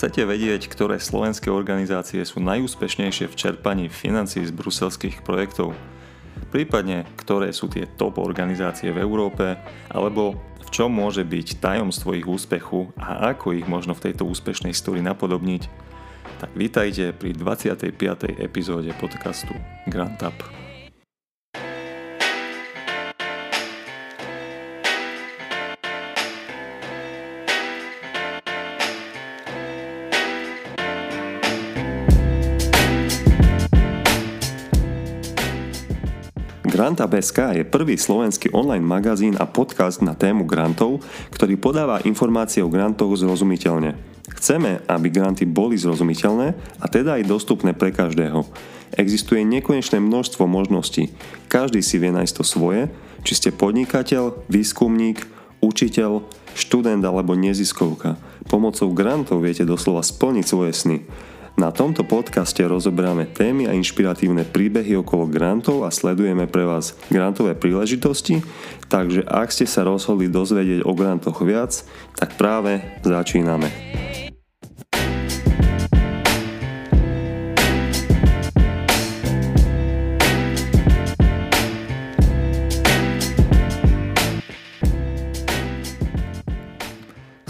[0.00, 5.76] Chcete vedieť, ktoré slovenské organizácie sú najúspešnejšie v čerpaní financií z bruselských projektov?
[6.48, 9.60] Prípadne, ktoré sú tie top organizácie v Európe,
[9.92, 14.72] alebo v čom môže byť tajomstvo ich úspechu a ako ich možno v tejto úspešnej
[14.72, 15.68] story napodobniť?
[16.40, 17.92] Tak vítajte pri 25.
[18.40, 19.52] epizóde podcastu
[19.84, 20.59] Grand Up.
[36.90, 42.72] Granta.sk je prvý slovenský online magazín a podcast na tému grantov, ktorý podáva informácie o
[42.72, 43.94] grantoch zrozumiteľne.
[44.34, 46.50] Chceme, aby granty boli zrozumiteľné
[46.82, 48.42] a teda aj dostupné pre každého.
[48.98, 51.14] Existuje nekonečné množstvo možností.
[51.46, 52.90] Každý si vie nájsť to svoje,
[53.22, 55.22] či ste podnikateľ, výskumník,
[55.62, 56.26] učiteľ,
[56.58, 58.18] študent alebo neziskovka.
[58.50, 61.06] Pomocou grantov viete doslova splniť svoje sny.
[61.60, 67.52] Na tomto podcaste rozoberáme témy a inšpiratívne príbehy okolo grantov a sledujeme pre vás grantové
[67.52, 68.40] príležitosti,
[68.88, 71.84] takže ak ste sa rozhodli dozvedieť o grantoch viac,
[72.16, 73.68] tak práve začíname.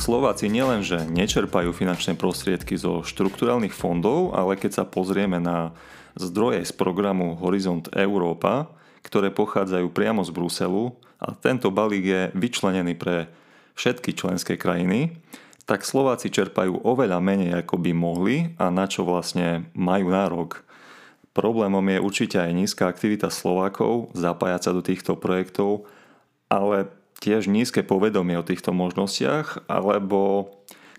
[0.00, 5.76] Slováci nielenže nečerpajú finančné prostriedky zo štrukturálnych fondov, ale keď sa pozrieme na
[6.16, 8.72] zdroje z programu Horizont Európa,
[9.04, 13.28] ktoré pochádzajú priamo z Bruselu a tento balík je vyčlenený pre
[13.76, 15.20] všetky členské krajiny,
[15.68, 20.64] tak Slováci čerpajú oveľa menej ako by mohli a na čo vlastne majú nárok.
[21.36, 25.84] Problémom je určite aj nízka aktivita Slovákov zapájať sa do týchto projektov,
[26.48, 26.88] ale
[27.20, 30.50] tiež nízke povedomie o týchto možnostiach, alebo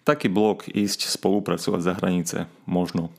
[0.06, 2.38] taký blok ísť spolupracovať za hranice,
[2.70, 3.10] možno.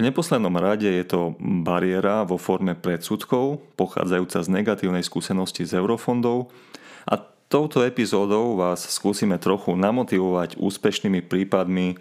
[0.00, 6.48] V neposlednom rade je to bariéra vo forme predsudkov, pochádzajúca z negatívnej skúsenosti z eurofondov
[7.04, 7.20] a
[7.52, 11.96] touto epizódou vás skúsime trochu namotivovať úspešnými prípadmi e,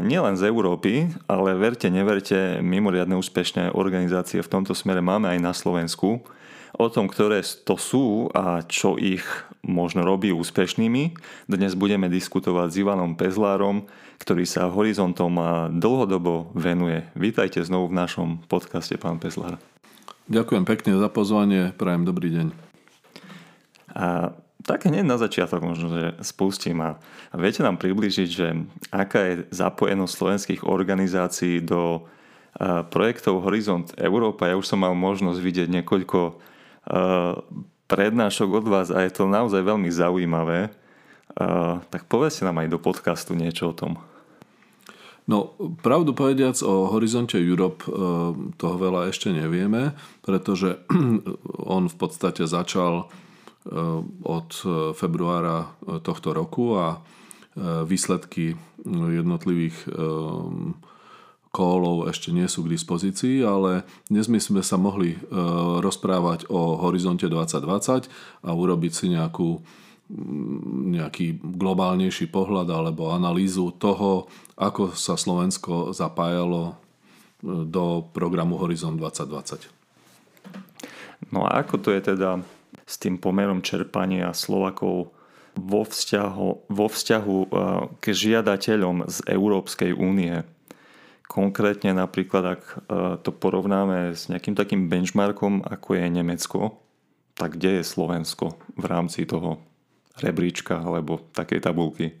[0.00, 5.52] nielen z Európy, ale verte, neverte, mimoriadne úspešné organizácie v tomto smere máme aj na
[5.52, 6.24] Slovensku.
[6.76, 9.24] O tom, ktoré to sú a čo ich
[9.64, 11.16] možno robí úspešnými.
[11.48, 13.88] Dnes budeme diskutovať s Ivanom Pezlárom,
[14.20, 15.32] ktorý sa horizontom
[15.72, 17.08] dlhodobo venuje.
[17.16, 19.56] Vítajte znovu v našom podcaste, pán Pezlár.
[20.28, 22.46] Ďakujem pekne za pozvanie, prajem dobrý deň.
[23.96, 24.36] A
[24.68, 27.00] tak hneď na začiatok možno, že spustím a
[27.32, 28.52] viete nám približiť, že
[28.92, 32.04] aká je zapojenosť slovenských organizácií do
[32.92, 34.52] projektov Horizont Európa.
[34.52, 36.44] Ja už som mal možnosť vidieť niekoľko
[37.88, 40.72] prednášok od vás a je to naozaj veľmi zaujímavé.
[41.38, 44.00] Uh, tak povedzte nám aj do podcastu niečo o tom.
[45.28, 45.52] No,
[45.84, 47.84] pravdu povediac o Horizonte Europe
[48.56, 49.92] toho veľa ešte nevieme,
[50.24, 50.80] pretože
[51.76, 53.12] on v podstate začal
[54.24, 54.50] od
[54.96, 55.68] februára
[56.00, 57.04] tohto roku a
[57.84, 58.56] výsledky
[58.88, 59.76] jednotlivých
[61.50, 65.18] kólov ešte nie sú k dispozícii, ale dnes my sme sa mohli e,
[65.80, 68.08] rozprávať o horizonte 2020
[68.44, 69.60] a urobiť si nejakú,
[70.12, 74.28] mm, nejaký globálnejší pohľad alebo analýzu toho,
[74.60, 79.72] ako sa Slovensko zapájalo e, do programu Horizont 2020.
[81.32, 82.44] No a ako to je teda
[82.88, 85.12] s tým pomerom čerpania Slovakov
[85.58, 87.46] vo vzťahu, vo vzťahu e,
[87.98, 90.44] k žiadateľom z Európskej únie?
[91.28, 92.76] Konkrétne napríklad, ak e,
[93.20, 96.80] to porovnáme s nejakým takým benchmarkom, ako je Nemecko,
[97.36, 99.60] tak kde je Slovensko v rámci toho
[100.18, 102.16] rebríčka alebo takej tabulky?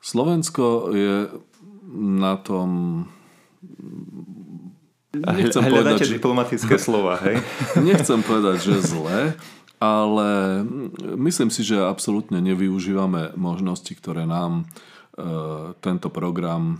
[0.00, 1.28] Slovensko je
[1.98, 2.68] na tom...
[5.10, 6.80] Nechcem Hľadáte povedať, diplomatické že...
[6.80, 7.42] slova, hej?
[7.90, 9.34] Nechcem povedať, že zle,
[9.82, 10.28] ale
[11.18, 14.70] myslím si, že absolútne nevyužívame možnosti, ktoré nám
[15.80, 16.78] tento program e,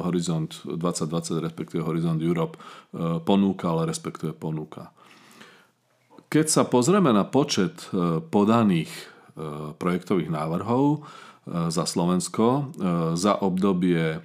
[0.00, 2.60] Horizont 2020, respektíve Horizont Europe e,
[3.22, 4.90] ponúka, ale respektíve ponúka.
[6.26, 7.86] Keď sa pozrieme na počet
[8.34, 8.90] podaných
[9.78, 11.06] projektových návrhov
[11.46, 12.74] za Slovensko
[13.14, 14.18] za obdobie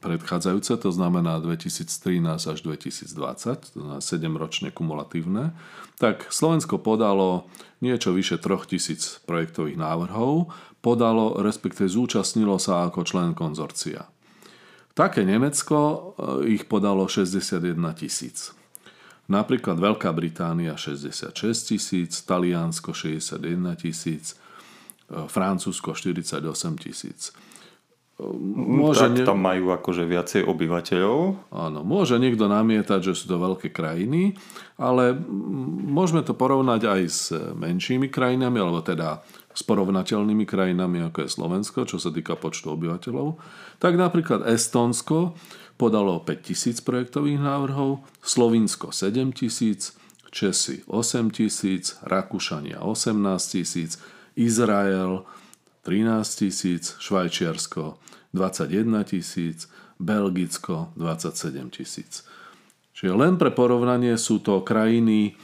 [0.00, 5.52] predchádzajúce, to znamená 2013 až 2020, to znamená 7 ročne kumulatívne,
[6.00, 7.50] tak Slovensko podalo
[7.84, 10.48] niečo vyše 3000 projektových návrhov
[10.80, 14.08] podalo, respektíve zúčastnilo sa ako člen konzorcia.
[14.96, 18.52] Také Nemecko eh, ich podalo 61 tisíc.
[19.30, 21.30] Napríklad Veľká Británia 66
[21.70, 23.40] tisíc, Taliansko 61
[23.78, 26.42] tisíc, eh, Francúzsko 48
[26.82, 27.30] tisíc.
[28.20, 29.24] Môže tak ne...
[29.24, 31.48] tam majú akože viacej obyvateľov.
[31.56, 34.36] Áno, môže niekto namietať, že sú to veľké krajiny,
[34.76, 35.16] ale
[35.88, 39.24] môžeme to porovnať aj s menšími krajinami, alebo teda
[39.60, 43.36] s porovnateľnými krajinami, ako je Slovensko, čo sa týka počtu obyvateľov.
[43.76, 45.36] Tak napríklad Estonsko
[45.76, 53.20] podalo 5000 projektových návrhov, Slovinsko 7000, Česi 8000, Rakúšania 18
[53.52, 54.00] tisíc,
[54.38, 55.28] Izrael
[55.84, 58.00] 13 tisíc, Švajčiarsko
[58.32, 59.68] 21 tisíc,
[60.00, 62.24] Belgicko 27 tisíc.
[62.96, 65.36] Čiže len pre porovnanie sú to krajiny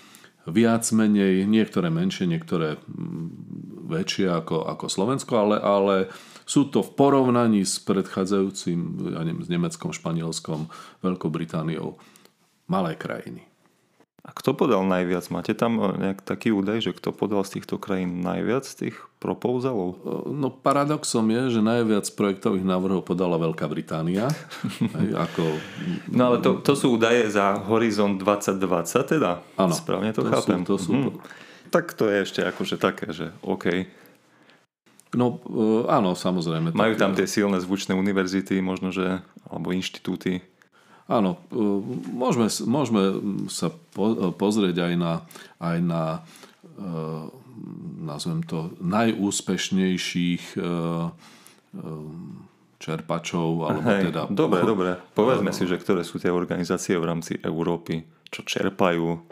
[0.47, 2.79] viac menej, niektoré menšie, niektoré
[3.87, 5.97] väčšie ako, ako Slovensko, ale, ale
[6.47, 10.71] sú to v porovnaní s predchádzajúcim, ja neviem, s Nemeckom, Španielskom,
[11.03, 11.99] Veľkou Britániou
[12.67, 13.47] malé krajiny.
[14.27, 15.31] A kto podal najviac?
[15.31, 20.03] Máte tam eh, nejak taký údaj, že kto podal z týchto krajín najviac tých proposalov?
[20.03, 24.27] Eh, no paradoxom je, že najviac projektových návrhov podala Veľká Británia.
[24.99, 25.43] Aj, ako...
[26.11, 29.47] No ale to, to sú údaje za Horizont 2020 teda?
[29.55, 29.75] Áno.
[29.75, 30.67] Správne to, to chápem.
[30.67, 30.95] Sú, to sú...
[30.95, 31.45] Mhm.
[31.71, 33.87] Tak to je ešte akože také, že OK.
[35.17, 36.77] No eh, áno, samozrejme.
[36.77, 40.45] Majú tam tie silné zvučné univerzity, možno že, alebo inštitúty.
[41.07, 41.59] Áno, e,
[42.11, 43.03] môžeme, môžeme
[43.47, 43.71] sa
[44.35, 45.13] pozrieť aj na,
[45.63, 46.19] aj na e,
[48.03, 50.61] nazvem to, najúspešnejších e,
[52.83, 53.71] čerpačov.
[53.71, 54.23] Alebo Hej, teda...
[54.35, 54.91] Dobre, dobre.
[55.15, 58.03] Povedzme si, že ktoré sú tie organizácie v rámci Európy,
[58.35, 59.23] čo čerpajú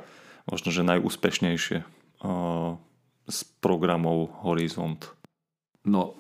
[0.47, 2.04] možno, že najúspešnejšie
[3.25, 5.01] z programov Horizont.
[5.85, 6.17] No,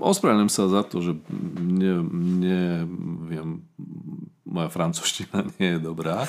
[0.00, 1.12] ospravedlňujem sa za to, že
[1.58, 2.04] ne,
[2.44, 3.66] neviem
[4.50, 6.26] moja francúzština nie je dobrá,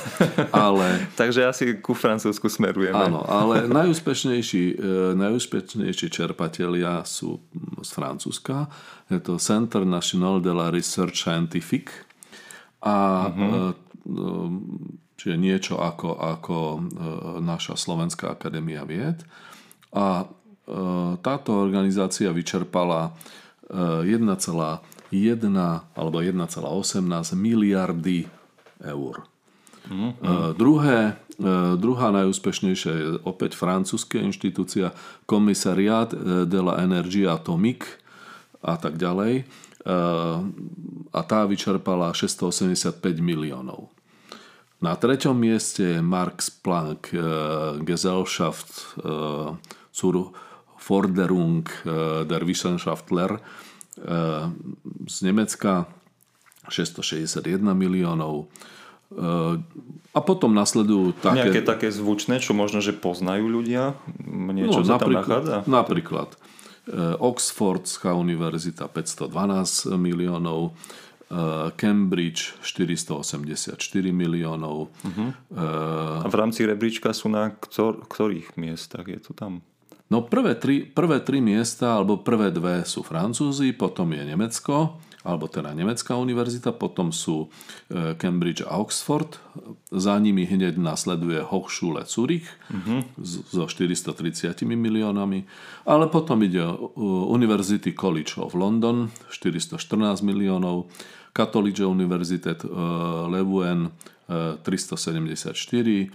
[0.53, 1.01] ale...
[1.19, 3.09] Takže asi ku Francúzsku smerujeme.
[3.09, 7.41] Áno, ale najúspešnejší, e, najúspešnejší čerpatelia sú
[7.81, 8.69] z Francúzska.
[9.09, 11.89] Je to Centre National de la Research Scientific
[12.85, 13.73] a uh-huh.
[15.21, 16.57] Čiže niečo ako, ako
[17.45, 19.21] naša Slovenská akadémia vied.
[19.93, 20.25] A
[21.21, 23.13] táto organizácia vyčerpala
[23.69, 24.07] 1,
[25.11, 25.45] 1
[25.93, 28.25] alebo 1,18 miliardy
[28.81, 29.15] eur.
[29.91, 30.11] Mm-hmm.
[30.23, 30.99] Uh, druhé,
[31.41, 34.95] uh, druhá najúspešnejšia je opäť francúzska inštitúcia
[35.27, 36.07] Commissariat
[36.47, 37.99] de la Energie Atomique
[38.63, 39.43] a tak ďalej.
[39.81, 40.47] Uh,
[41.11, 43.90] a tá vyčerpala 685 miliónov.
[44.81, 47.13] Na treťom mieste je Marx Planck
[47.85, 48.97] Gesellschaft
[49.93, 50.33] zur
[50.81, 51.69] Forderung
[52.25, 53.37] der Wissenschaftler
[54.01, 54.45] Eh,
[55.07, 55.85] z Nemecka
[56.71, 58.47] 661 miliónov.
[59.11, 59.55] Eh,
[60.15, 61.43] a potom nasledujú také...
[61.43, 63.99] Nejaké také zvučné, čo možno, že poznajú ľudia?
[64.25, 65.67] Niečo no, sa tam nachádza?
[65.67, 66.33] Napríklad
[66.87, 70.71] eh, Oxfordská univerzita 512 miliónov,
[71.79, 73.79] Cambridge 484
[74.11, 74.91] miliónov.
[74.91, 75.31] Uh-huh.
[76.21, 79.07] A v rámci rebríčka sú na ktor- ktorých miestach?
[79.07, 79.63] Je to tam?
[80.11, 85.47] No prvé tri, prvé tri miesta, alebo prvé dve sú Francúzi, potom je Nemecko, alebo
[85.47, 87.47] teda Nemecká univerzita, potom sú
[87.87, 89.39] e, Cambridge a Oxford,
[89.87, 93.07] za nimi hneď nasleduje Hochschule Zurich uh-huh.
[93.23, 95.47] so 430 miliónami,
[95.87, 96.65] ale potom ide
[97.31, 99.79] University College of London 414
[100.27, 100.91] miliónov,
[101.31, 102.63] Catholic Universitet
[103.31, 103.91] Leuven
[104.27, 106.11] 374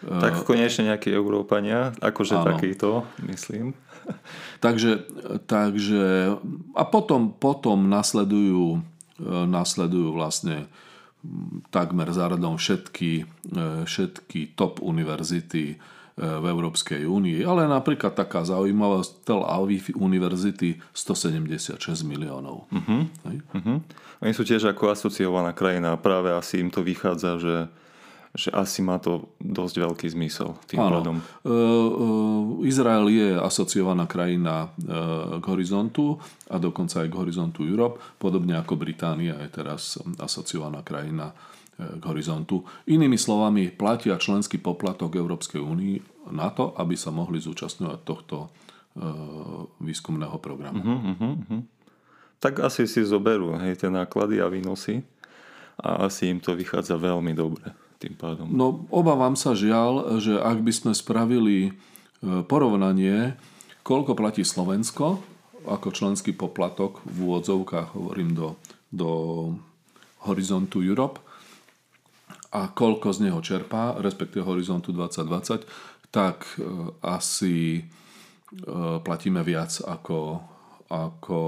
[0.00, 2.46] tak konečne nejakí Európania, akože Áno.
[2.56, 3.76] takýto, myslím.
[4.64, 5.06] Takže,
[5.46, 6.34] takže
[6.74, 8.80] a potom, potom nasledujú,
[9.46, 10.66] nasledujú vlastne
[11.68, 13.28] takmer záradom všetky,
[13.86, 15.76] všetky top univerzity
[16.20, 22.68] v Európskej únii, ale napríklad taká zaujímavá Tel Aviv univerzity 176 miliónov.
[22.68, 23.08] Uh-huh.
[23.56, 23.78] Uh-huh.
[24.20, 27.56] Oni sú tiež ako asociovaná krajina a práve asi im to vychádza, že
[28.30, 31.18] že asi má to dosť veľký zmysel tým pádom.
[31.42, 36.14] Uh, uh, Izrael je asociovaná krajina uh, k horizontu
[36.46, 42.02] a dokonca aj k horizontu Europe, podobne ako Británia je teraz asociovaná krajina uh, k
[42.04, 42.68] horizontu.
[42.84, 45.96] Inými slovami, platia členský poplatok Európskej únii
[46.36, 50.80] na to, aby sa mohli zúčastňovať tohto uh, výskumného programu.
[50.84, 51.62] Uh-huh, uh-huh, uh-huh.
[52.40, 55.04] Tak asi si zoberú hej, tie náklady a výnosy
[55.80, 58.48] a asi im to vychádza veľmi dobre tým pádom.
[58.48, 61.70] No obávam sa žiaľ, že ak by sme spravili e,
[62.48, 63.36] porovnanie,
[63.84, 65.20] koľko platí Slovensko
[65.68, 68.48] ako členský poplatok v úvodzovkách, hovorím do,
[68.88, 69.10] do
[70.24, 71.20] Horizontu Europe,
[72.50, 75.64] a koľko z neho čerpá, respektíve Horizontu 2020,
[76.10, 76.66] tak e,
[77.06, 77.82] asi e,
[79.00, 80.42] platíme viac ako,
[80.90, 81.40] ako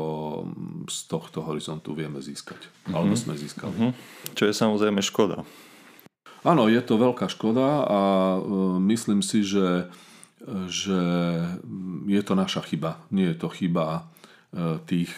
[0.87, 2.63] z tohto horizontu vieme získať.
[2.63, 2.95] Mm-hmm.
[2.95, 3.75] Alebo sme získali.
[3.75, 3.93] Mm-hmm.
[4.39, 5.43] Čo je samozrejme škoda.
[6.43, 8.01] Áno, je to veľká škoda a
[8.83, 9.87] myslím si, že,
[10.67, 11.03] že
[12.11, 12.99] je to naša chyba.
[13.15, 14.11] Nie je to chyba
[14.91, 15.15] tých,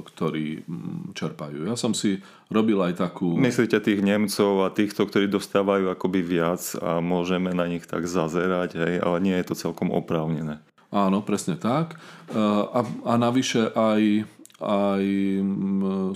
[0.00, 0.64] ktorí
[1.12, 1.68] čerpajú.
[1.68, 3.36] Ja som si robil aj takú...
[3.36, 8.70] Myslíte tých Nemcov a týchto, ktorí dostávajú akoby viac a môžeme na nich tak zazerať,
[8.80, 10.64] hej, ale nie je to celkom oprávnené.
[10.90, 12.00] Áno, presne tak.
[12.34, 14.26] A, a navyše aj,
[14.58, 15.04] aj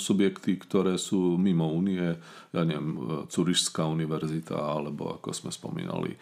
[0.02, 2.16] subjekty, ktoré sú mimo únie,
[2.50, 6.16] ja neviem, Curišská univerzita, alebo ako sme spomínali,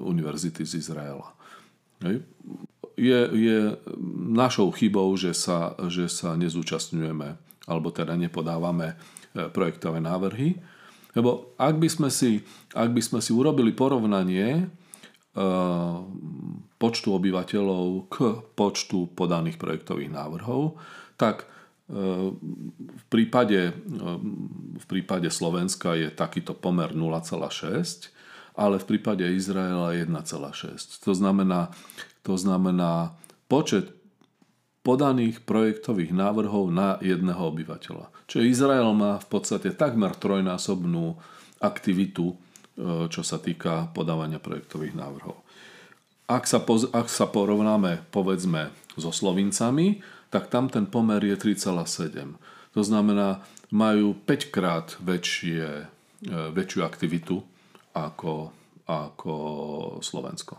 [0.00, 1.28] univerzity z Izraela.
[2.94, 3.58] Je, je
[4.30, 7.28] našou chybou, že sa, že sa nezúčastňujeme,
[7.66, 10.62] alebo teda nepodávame e, projektové návrhy.
[11.18, 14.70] Lebo ak by sme si, ak by sme si urobili porovnanie
[15.34, 15.96] Eh,
[16.78, 20.78] počtu obyvateľov k počtu podaných projektových návrhov,
[21.18, 21.50] tak
[21.90, 22.30] eh,
[22.78, 24.18] v prípade, eh,
[24.78, 28.13] v prípade Slovenska je takýto pomer 0,6,
[28.54, 31.02] ale v prípade Izraela 1,6.
[31.02, 31.74] To znamená,
[32.22, 33.18] to znamená
[33.50, 33.90] počet
[34.86, 38.08] podaných projektových návrhov na jedného obyvateľa.
[38.30, 41.18] Čiže Izrael má v podstate takmer trojnásobnú
[41.58, 42.36] aktivitu
[42.74, 45.38] E, čo sa týka podávania projektových návrhov.
[46.26, 50.02] Ak sa, poz, ak sa porovnáme povedzme so Slovincami,
[50.34, 52.34] tak tam ten pomer je 3,7.
[52.74, 55.86] To znamená, majú 5 krát väčšie,
[56.26, 57.46] e, väčšiu aktivitu
[57.94, 58.50] ako,
[58.90, 59.34] ako
[60.02, 60.58] Slovensko.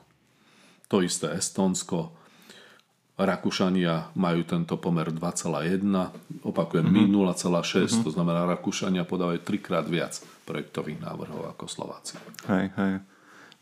[0.88, 2.16] To isté Estonsko,
[3.16, 5.88] Rakúšania majú tento pomer 2,1,
[6.44, 7.08] opakujem, mm-hmm.
[7.08, 8.04] my 0,6, mm-hmm.
[8.04, 12.20] to znamená Rakúšania podávajú trikrát viac projektových návrhov ako Slováci.
[12.52, 12.94] Hej, hej.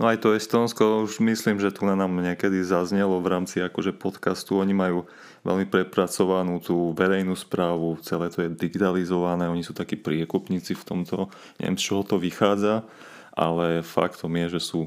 [0.02, 3.94] No aj to Estonsko, už myslím, že tu na nám niekedy zaznelo v rámci akože
[3.94, 4.58] podcastu.
[4.58, 5.06] Oni majú
[5.46, 11.30] veľmi prepracovanú tú verejnú správu, celé to je digitalizované, oni sú takí priekupníci v tomto.
[11.62, 12.90] Neviem, z čoho to vychádza,
[13.34, 14.82] ale faktom je, že sú,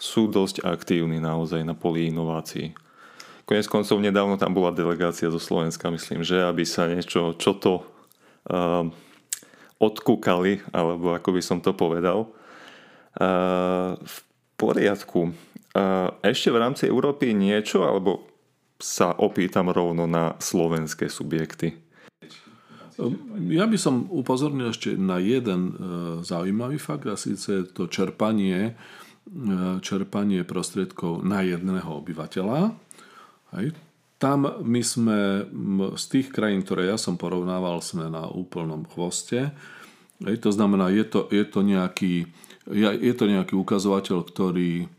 [0.00, 2.72] sú dosť aktívni naozaj na poli inovácií.
[3.44, 7.82] Konec koncov nedávno tam bola delegácia zo Slovenska, myslím, že aby sa niečo, čo to
[8.48, 8.86] uh,
[9.82, 12.30] odkúkali, alebo ako by som to povedal.
[13.18, 14.16] Uh, v
[14.54, 15.34] poriadku.
[15.74, 18.30] Uh, ešte v rámci Európy niečo, alebo
[18.78, 21.89] sa opýtam rovno na slovenské subjekty?
[23.48, 25.72] Ja by som upozornil ešte na jeden
[26.20, 28.76] zaujímavý fakt a síce to čerpanie,
[29.80, 32.76] čerpanie prostriedkov na jedného obyvateľa.
[33.56, 33.72] Hej.
[34.20, 35.48] Tam my sme
[35.96, 39.56] z tých krajín, ktoré ja som porovnával, sme na úplnom chvoste.
[40.20, 40.44] Hej.
[40.44, 42.28] To znamená, je to, je to, nejaký,
[42.74, 44.90] je to nejaký ukazovateľ, ktorý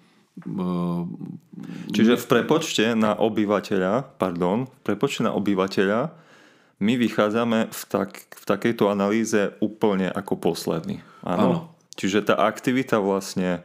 [1.91, 6.15] Čiže v prepočte na obyvateľa, pardon, v prepočte na obyvateľa
[6.81, 11.05] my vychádzame v, tak, v takejto analýze úplne ako posledný.
[11.21, 11.71] Áno.
[11.93, 13.61] Čiže tá aktivita vlastne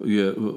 [0.00, 0.54] je, e, e,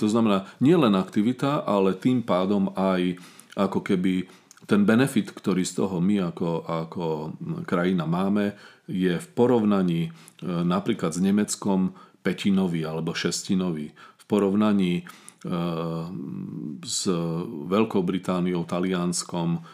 [0.00, 3.20] to znamená nielen aktivita, ale tým pádom aj
[3.60, 4.24] ako keby
[4.64, 7.04] ten benefit, ktorý z toho my ako, ako
[7.68, 8.56] krajina máme,
[8.88, 10.10] je v porovnaní e,
[10.48, 11.92] napríklad s Nemeckom
[12.24, 13.92] petinový alebo šestinový.
[13.92, 15.04] V porovnaní
[16.84, 17.08] s
[17.64, 19.64] Veľkou Britániou, Talianskom,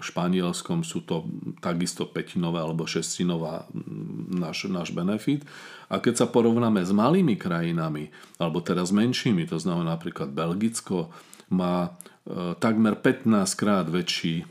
[0.00, 1.28] Španielskom sú to
[1.60, 3.68] takisto petinové alebo šestinová
[4.32, 5.44] náš, náš benefit.
[5.92, 8.08] A keď sa porovnáme s malými krajinami,
[8.40, 11.12] alebo teraz menšími, to znamená napríklad Belgicko,
[11.52, 13.28] má e, takmer 15
[13.60, 14.44] krát väčší, e,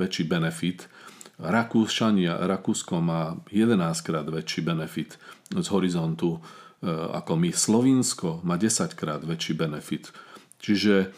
[0.00, 0.88] väčší benefit.
[1.36, 5.20] Rakúšania, Rakúsko má 11 krát väčší benefit
[5.52, 6.40] z horizontu
[6.80, 7.52] e, ako my.
[7.52, 10.08] Slovinsko má 10 krát väčší benefit.
[10.56, 11.12] Čiže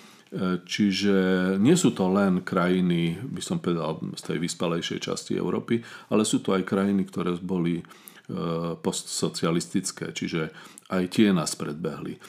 [0.68, 1.16] Čiže
[1.56, 5.80] nie sú to len krajiny, by som povedal, z tej vyspalejšej časti Európy,
[6.12, 7.80] ale sú to aj krajiny, ktoré boli
[8.28, 10.52] Eh, postsocialistické, čiže
[10.92, 12.20] aj tie nás predbehli.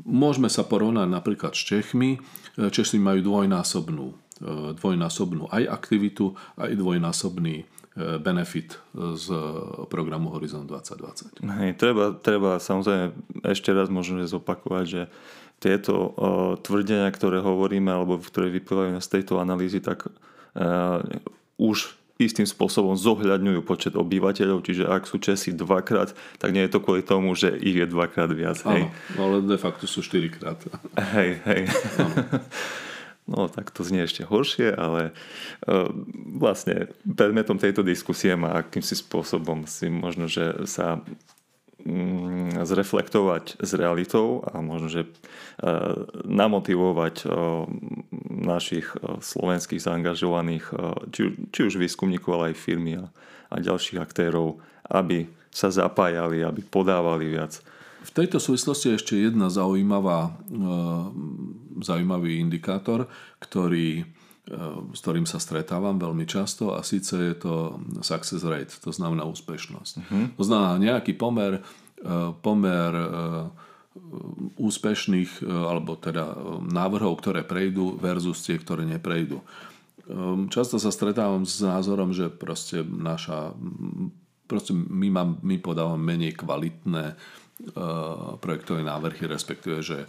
[0.00, 2.16] Môžeme sa porovnať napríklad s Čechmi.
[2.16, 9.26] Eh, Češi majú dvojnásobnú, eh, dvojnásobnú aj aktivitu, aj dvojnásobný benefit z
[9.92, 11.44] programu Horizon 2020.
[11.44, 13.12] Hej, treba, treba samozrejme
[13.44, 15.02] ešte raz možno zopakovať, že
[15.62, 16.10] tieto uh,
[16.58, 21.04] tvrdenia, ktoré hovoríme alebo ktoré vyplývajú z tejto analýzy, tak uh,
[21.54, 26.82] už istým spôsobom zohľadňujú počet obyvateľov, čiže ak sú Česi dvakrát, tak nie je to
[26.82, 28.62] kvôli tomu, že ich je dvakrát viac.
[28.62, 28.90] Hej.
[29.18, 30.58] Áno, ale de facto sú štyrikrát.
[30.98, 31.62] Hej, hej.
[33.30, 35.14] No tak to znie ešte horšie, ale
[35.66, 35.88] uh,
[36.36, 40.98] vlastne predmetom tejto diskusie má akýmsi spôsobom si možno, že sa
[41.86, 45.02] mm, zreflektovať s realitou a možno, že
[46.26, 47.28] namotivovať
[48.26, 48.90] našich
[49.22, 50.64] slovenských zaangažovaných,
[51.14, 51.22] či,
[51.54, 53.06] či už výskumníkov, ale aj firmy a,
[53.52, 54.58] a ďalších aktérov,
[54.90, 57.60] aby sa zapájali, aby podávali viac.
[58.02, 60.34] V tejto súvislosti je ešte jedna zaujímavá,
[61.80, 63.06] zaujímavý indikátor,
[63.38, 64.04] ktorý
[64.92, 69.94] s ktorým sa stretávam veľmi často a síce je to success rate, to znamená úspešnosť.
[70.02, 70.24] Uh-huh.
[70.34, 73.06] To znamená nejaký pomer, e, pomer e,
[74.58, 79.38] úspešných e, alebo teda návrhov, ktoré prejdú versus tie, ktoré neprejdú.
[80.50, 83.54] Často sa stretávam s názorom, že proste naša
[84.50, 87.41] proste my, mám, my podávame menej kvalitné Eh,
[88.42, 90.08] projektové návrhy, respektíve, že eh,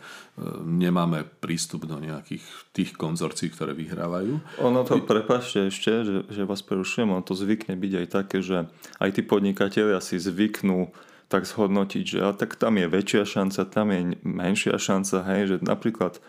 [0.66, 2.44] nemáme prístup do nejakých
[2.74, 4.42] tých konzorcií, ktoré vyhrávajú.
[4.66, 8.66] Ono to, prepašte ešte, že, že vás prerušujem, ono to zvykne byť aj také, že
[8.98, 10.90] aj tí podnikatelia si zvyknú
[11.30, 15.56] tak zhodnotiť, že a tak tam je väčšia šanca, tam je menšia šanca, hej, že
[15.66, 16.22] napríklad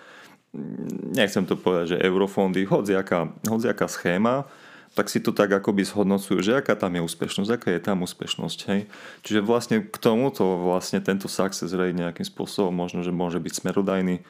[1.12, 4.47] nechcem to povedať, že eurofondy, hodziaká, hodziaká schéma,
[4.94, 8.58] tak si to tak akoby zhodnocujú, že aká tam je úspešnosť, aká je tam úspešnosť.
[8.70, 8.80] Hej?
[9.26, 14.22] Čiže vlastne k tomuto vlastne tento success rate nejakým spôsobom možno, že môže byť smerodajný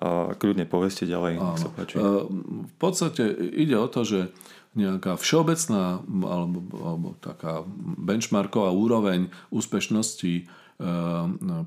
[0.00, 1.36] a kľudne poveste ďalej.
[1.36, 1.58] Áno.
[1.60, 2.00] Sa páči.
[2.00, 4.32] V podstate ide o to, že
[4.72, 7.60] nejaká všeobecná alebo, alebo taká
[8.00, 10.48] benchmarková úroveň úspešnosti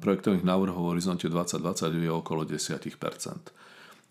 [0.01, 2.81] projektových návrhov v horizonte 2020 je okolo 10%.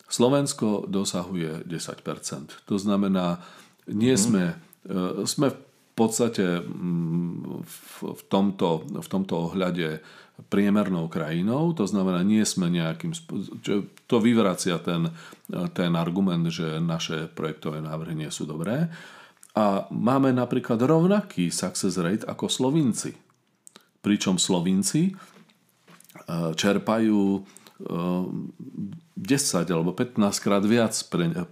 [0.04, 2.70] Slovensko dosahuje 10%.
[2.70, 3.42] To znamená,
[3.91, 4.21] nie mhm.
[4.21, 4.45] sme,
[4.88, 5.59] e, sme v
[5.95, 7.62] podstate mm,
[8.03, 10.03] v tomto, v tomto ohľade
[10.50, 13.14] priemernou krajinou, to znamená, nie sme nejakým...
[14.11, 15.14] To vyvracia ten,
[15.79, 18.91] ten argument, že naše projektové návrhy nie sú dobré.
[19.55, 23.14] A máme napríklad rovnaký success rate ako Slovinci.
[24.03, 25.12] Pričom Slovinci e,
[26.59, 27.47] čerpajú
[27.85, 30.97] 10 alebo 15 krát viac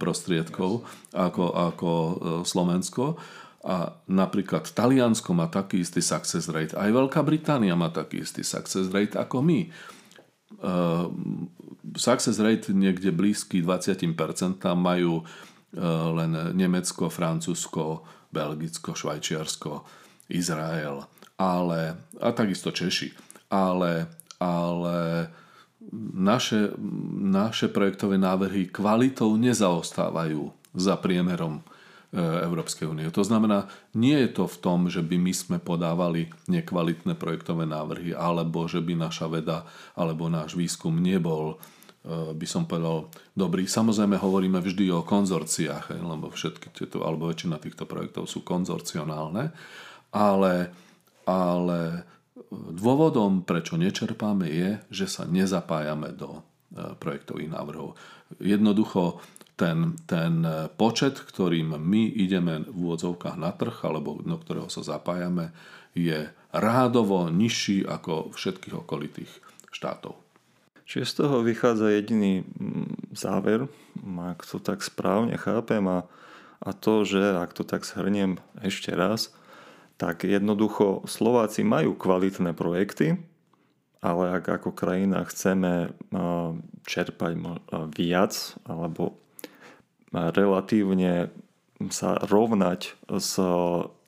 [0.01, 0.81] prostriedkov
[1.13, 3.17] ako, ako e, Slovensko.
[3.63, 8.91] A napríklad Taliansko má taký istý success rate, aj Veľká Británia má taký istý success
[8.91, 9.71] rate ako my.
[10.63, 11.07] Uh,
[11.95, 18.03] success rate niekde blízky 20% tam majú uh, len Nemecko, Francúzsko,
[18.35, 19.71] Belgicko, Švajčiarsko,
[20.35, 23.11] Izrael ale, a takisto Češi.
[23.49, 24.07] Ale,
[24.39, 25.27] ale
[26.13, 26.73] naše,
[27.19, 31.61] naše projektové návrhy kvalitou nezaostávajú za priemerom e,
[32.19, 33.09] Európskej únie.
[33.13, 38.15] To znamená, nie je to v tom, že by my sme podávali nekvalitné projektové návrhy,
[38.15, 41.57] alebo že by naša veda alebo náš výskum nebol,
[42.05, 43.69] e, by som povedal, dobrý.
[43.69, 49.53] Samozrejme hovoríme vždy o konzorciách, lebo všetky tieto, alebo väčšina týchto projektov sú konzorcionálne,
[50.13, 50.73] ale,
[51.25, 52.12] ale
[52.51, 56.41] Dôvodom, prečo nečerpáme, je, že sa nezapájame do e,
[56.97, 57.93] projektových návrhov.
[58.41, 59.21] Jednoducho
[59.53, 60.41] ten, ten
[60.73, 65.53] počet, ktorým my ideme v úvodzovkách na trh, alebo do ktorého sa zapájame,
[65.93, 69.29] je rádovo nižší ako všetkých okolitých
[69.69, 70.17] štátov.
[70.89, 72.43] Čiže z toho vychádza jediný
[73.13, 73.69] záver,
[74.03, 76.05] ak to tak správne chápem, a,
[76.59, 79.31] a to, že ak to tak shrniem ešte raz,
[79.97, 83.21] tak jednoducho Slováci majú kvalitné projekty,
[84.03, 85.95] ale ak ako krajina chceme
[86.83, 87.31] čerpať
[87.95, 88.33] viac
[88.67, 89.15] alebo
[90.11, 91.31] relatívne
[91.87, 93.39] sa rovnať s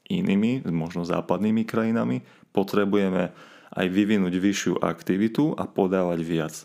[0.05, 3.31] inými, možno západnými krajinami, potrebujeme
[3.75, 6.55] aj vyvinúť vyššiu aktivitu a podávať viac.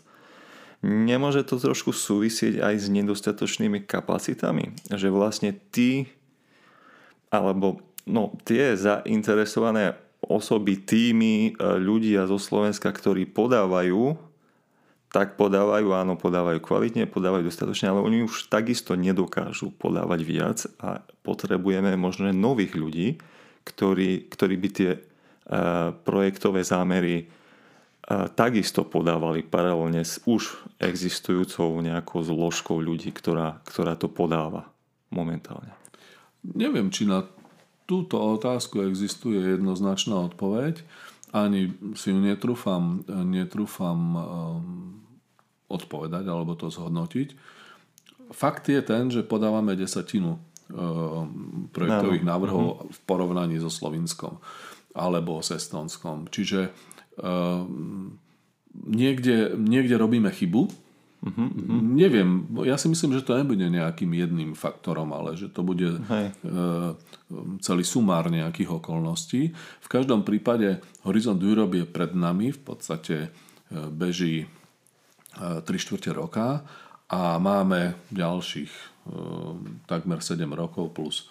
[0.81, 4.73] Nemôže to trošku súvisieť aj s nedostatočnými kapacitami?
[4.89, 6.09] Že vlastne tí,
[7.29, 14.17] alebo no, tie zainteresované osoby, týmy, e, ľudia zo Slovenska, ktorí podávajú,
[15.11, 21.03] tak podávajú, áno, podávajú kvalitne, podávajú dostatočne, ale oni už takisto nedokážu podávať viac a
[21.25, 23.19] potrebujeme možno nových ľudí,
[23.67, 32.23] ktorí, ktorí by tie uh, projektové zámery uh, takisto podávali paralelne s už existujúcou nejakou
[32.23, 34.71] zložkou ľudí, ktorá, ktorá to podáva
[35.11, 35.75] momentálne.
[36.55, 37.27] Neviem, či na
[37.91, 40.79] túto otázku existuje jednoznačná odpoveď.
[41.35, 44.21] Ani si ju netrúfam, netrúfam um,
[45.67, 47.35] odpovedať alebo to zhodnotiť.
[48.31, 50.39] Fakt je ten, že podávame desatinu
[50.71, 52.87] um, projektových návrhov uh-huh.
[52.87, 54.39] v porovnaní so Slovinskom
[54.95, 56.31] alebo s Estonskom.
[56.31, 56.71] Čiže
[57.19, 58.15] um,
[58.87, 60.71] niekde, niekde robíme chybu,
[61.21, 61.81] Uh-huh, uh-huh.
[61.85, 66.33] Neviem, ja si myslím, že to nebude nejakým jedným faktorom, ale že to bude Hej.
[67.61, 69.53] celý sumár nejakých okolností.
[69.85, 73.29] V každom prípade Horizont Europe je pred nami, v podstate
[73.69, 74.49] beží
[75.37, 76.65] 3 čtvrte roka
[77.05, 78.73] a máme ďalších
[79.85, 81.29] takmer 7 rokov plus,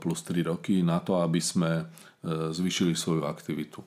[0.00, 1.84] plus 3 roky na to, aby sme
[2.24, 3.84] zvýšili svoju aktivitu.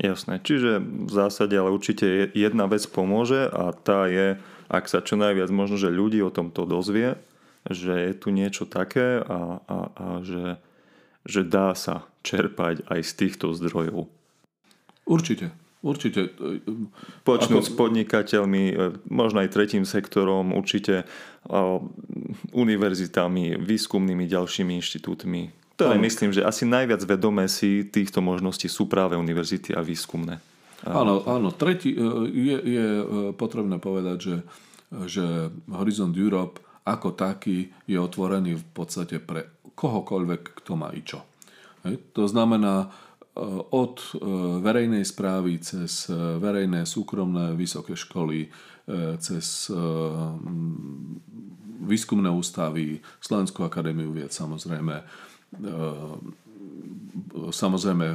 [0.00, 4.40] Jasné, čiže v zásade ale určite jedna vec pomôže a tá je,
[4.72, 7.20] ak sa čo najviac možno, že ľudí o tomto dozvie,
[7.68, 10.56] že je tu niečo také a, a, a že,
[11.28, 14.08] že dá sa čerpať aj z týchto zdrojov.
[15.04, 15.52] Určite.
[15.82, 16.30] Určite.
[17.26, 17.68] Počnúť Ako...
[17.68, 18.74] s podnikateľmi, e,
[19.10, 21.04] možno aj tretím sektorom, určite
[22.54, 26.06] univerzitami, výskumnými ďalšími inštitútmi, ktoré ano.
[26.06, 30.38] myslím, že asi najviac vedomé si týchto možností sú práve univerzity a výskumné.
[30.86, 31.50] Áno, áno.
[31.54, 31.98] Tretí, e,
[32.30, 34.36] je, je e, potrebné povedať, že,
[35.06, 35.24] že
[35.70, 41.22] Horizont Europe ako taký je otvorený v podstate pre kohokoľvek, kto má čo.
[41.86, 42.14] Hej.
[42.18, 42.90] To znamená,
[43.32, 43.40] Eh,
[43.72, 43.96] od
[44.60, 48.52] verejnej správy cez verejné súkromné vysoké školy,
[49.22, 49.70] cez
[51.82, 55.06] výskumné ústavy, Slovenskú akadémiu vied samozrejme,
[57.52, 58.06] samozrejme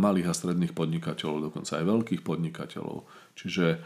[0.00, 3.04] malých a stredných podnikateľov, dokonca aj veľkých podnikateľov.
[3.36, 3.80] Čiže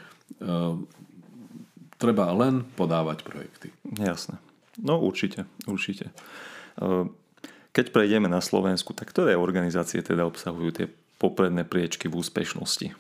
[1.98, 3.68] treba len podávať projekty.
[3.98, 4.38] Jasné.
[4.80, 6.14] No určite, určite.
[7.70, 10.86] Keď prejdeme na Slovensku, tak ktoré organizácie teda obsahujú tie
[11.20, 12.96] popredné priečky v úspešnosti?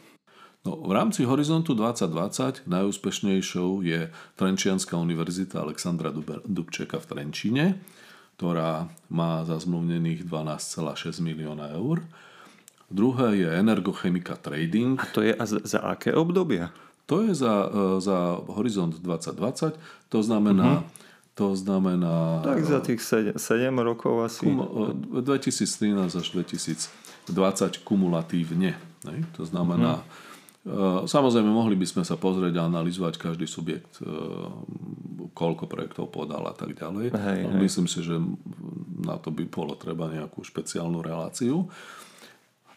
[0.60, 6.12] No, v rámci Horizontu 2020 najúspešnejšou je Trenčianská univerzita Alexandra
[6.44, 7.80] Dubčeka v Trenčíne,
[8.40, 12.00] ktorá má zazmluvnených 12,6 milióna eur.
[12.88, 14.96] Druhé je Energochemika Trading.
[14.96, 16.72] A to je za, za aké obdobie?
[17.04, 19.76] To je za, e, za Horizont 2020,
[20.08, 21.08] to znamená uh-huh
[21.40, 22.44] to znamená...
[22.44, 24.44] Tak za tých 7, 7 rokov asi.
[24.44, 24.60] Kum,
[25.24, 28.76] 2013 až 2020 kumulatívne.
[29.08, 29.16] Ne?
[29.40, 30.04] To znamená...
[30.04, 30.29] Hmm.
[31.08, 34.12] Samozrejme, mohli by sme sa pozrieť a analyzovať každý subjekt, e,
[35.32, 37.16] koľko projektov podal a tak ďalej.
[37.16, 37.56] Hej, hej.
[37.56, 38.20] Myslím si, že
[39.00, 41.64] na to by bolo treba nejakú špeciálnu reláciu.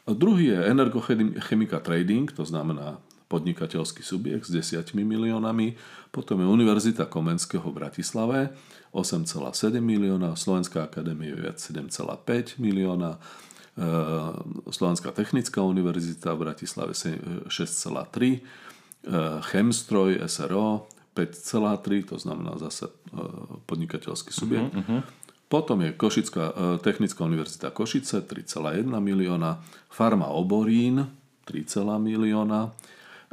[0.07, 5.75] Druhý je energochemika trading, to znamená podnikateľský subjekt s 10 miliónami,
[6.13, 8.39] potom je Univerzita Komenského v Bratislave
[8.93, 13.17] 8,7 milióna, Slovenská akadémia viac 7,5 milióna,
[14.69, 18.39] Slovenská technická univerzita v Bratislave 6,3, e,
[19.49, 20.85] Chemstroj SRO
[21.17, 22.93] 5,3, to znamená zase e,
[23.65, 24.77] podnikateľský subjekt.
[24.77, 25.01] Uh-huh, uh-huh.
[25.49, 26.53] Potom je Košická
[26.85, 31.09] technická univerzita Košice 3,1 milióna, Farma Oborín
[31.45, 31.65] 3,
[31.97, 32.73] milióna,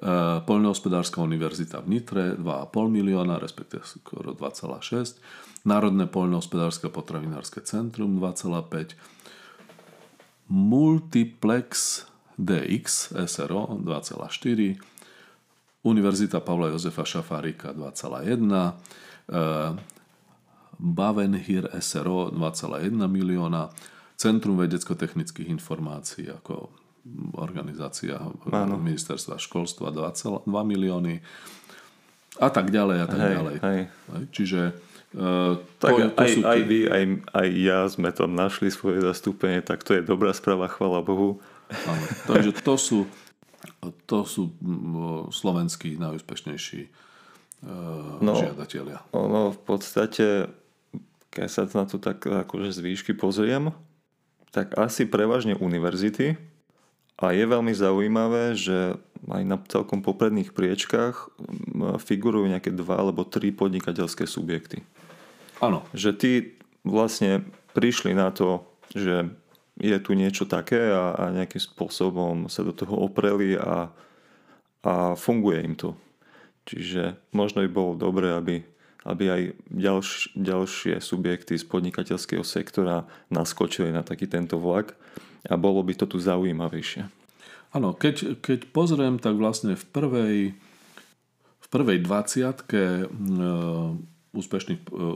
[0.00, 5.20] Eh, Poľnohospodárska univerzita v Nitre 2,5 milióna, respektíve skoro 2,6.
[5.68, 8.96] Národné poľnohospodárske potravinárske centrum 2,5.
[10.50, 12.02] Multiplex
[12.34, 14.76] DX SRO 2,4.
[15.86, 18.74] Univerzita Pavla Jozefa Šafárika 2,1.
[20.80, 23.70] Bavenhir SRO 2,1 milióna.
[24.18, 26.68] Centrum vedecko-technických informácií ako
[27.40, 28.20] organizácia
[28.52, 28.76] Áno.
[28.76, 31.24] ministerstva školstva 2, 2 milióny
[32.36, 33.56] a tak ďalej a tak hej, ďalej.
[33.64, 33.80] Hej.
[34.32, 34.60] Čiže
[35.10, 37.02] Uh, tak to aj, sú aj vy, aj,
[37.34, 41.42] aj ja sme tam našli svoje zastúpenie, tak to je dobrá správa, chvala Bohu.
[41.66, 42.98] Áno, takže to sú,
[44.06, 44.54] to sú
[45.34, 49.02] slovenskí najúspešnejší uh, no, žiadatelia.
[49.10, 50.46] Ono v podstate,
[51.34, 53.74] keď sa na to tak akože z výšky pozriem,
[54.54, 56.38] tak asi prevažne univerzity,
[57.20, 58.96] a je veľmi zaujímavé, že
[59.28, 61.28] aj na celkom popredných priečkách
[62.00, 64.80] figurujú nejaké dva alebo tri podnikateľské subjekty.
[65.60, 65.84] Áno.
[65.92, 66.32] Že tí
[66.82, 67.44] vlastne
[67.76, 69.28] prišli na to, že
[69.80, 73.88] je tu niečo také a, a nejakým spôsobom sa do toho opreli a,
[74.84, 75.96] a funguje im to.
[76.68, 78.60] Čiže možno by bolo dobré, aby,
[79.08, 79.42] aby aj
[79.72, 84.92] ďalš, ďalšie subjekty z podnikateľského sektora naskočili na taký tento vlak
[85.48, 87.08] a bolo by to tu zaujímavejšie.
[87.70, 90.36] Áno, keď, keď pozriem, tak vlastne v prvej,
[91.56, 92.84] v prvej 20 e,
[94.32, 95.06] úspešných, e,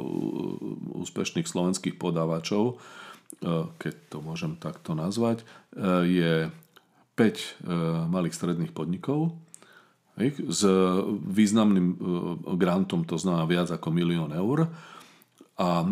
[1.01, 2.75] úspešných slovenských podávačov, e,
[3.79, 5.47] keď to môžem takto nazvať,
[6.07, 6.55] je
[7.19, 7.59] 5
[8.07, 9.35] malých stredných podnikov
[10.47, 10.63] s
[11.27, 11.99] významným
[12.55, 14.71] grantom, to znamená viac ako milión eur
[15.59, 15.83] a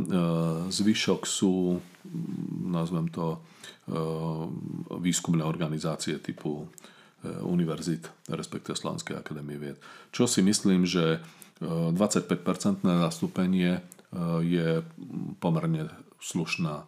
[0.70, 1.82] zvyšok sú,
[2.62, 3.42] nazvem to,
[3.82, 4.46] Eh,
[4.94, 6.70] výskumné organizácie typu
[7.26, 9.74] eh, univerzit, respektíve Slovenskej akadémie vied.
[10.14, 11.18] Čo si myslím, že
[11.60, 13.84] 25-percentné zastúpenie
[14.40, 14.80] je
[15.40, 15.88] pomerne
[16.20, 16.86] slušná,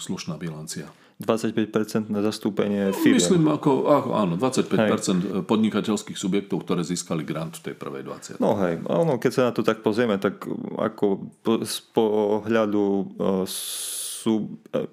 [0.00, 0.90] slušná bilancia.
[1.22, 3.22] 25% na zastúpenie firiem.
[3.22, 5.46] Myslím, ako, ako áno, 25% hej.
[5.46, 8.02] podnikateľských subjektov, ktoré získali grant v tej prvej
[8.38, 8.42] 20.
[8.42, 10.42] No hej, ono, keď sa na to tak pozrieme, tak
[10.76, 11.30] ako
[11.62, 14.88] z pohľadu uh, sú, uh,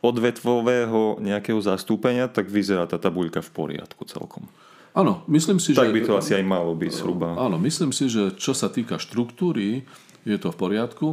[0.00, 4.48] odvetvového nejakého zastúpenia, tak vyzerá tá tabuľka v poriadku celkom.
[4.90, 5.94] Áno, myslím si, tak že...
[5.94, 7.38] by to asi aj malo byť zhruba.
[7.38, 9.86] Áno, myslím si, že čo sa týka štruktúry,
[10.26, 11.06] je to v poriadku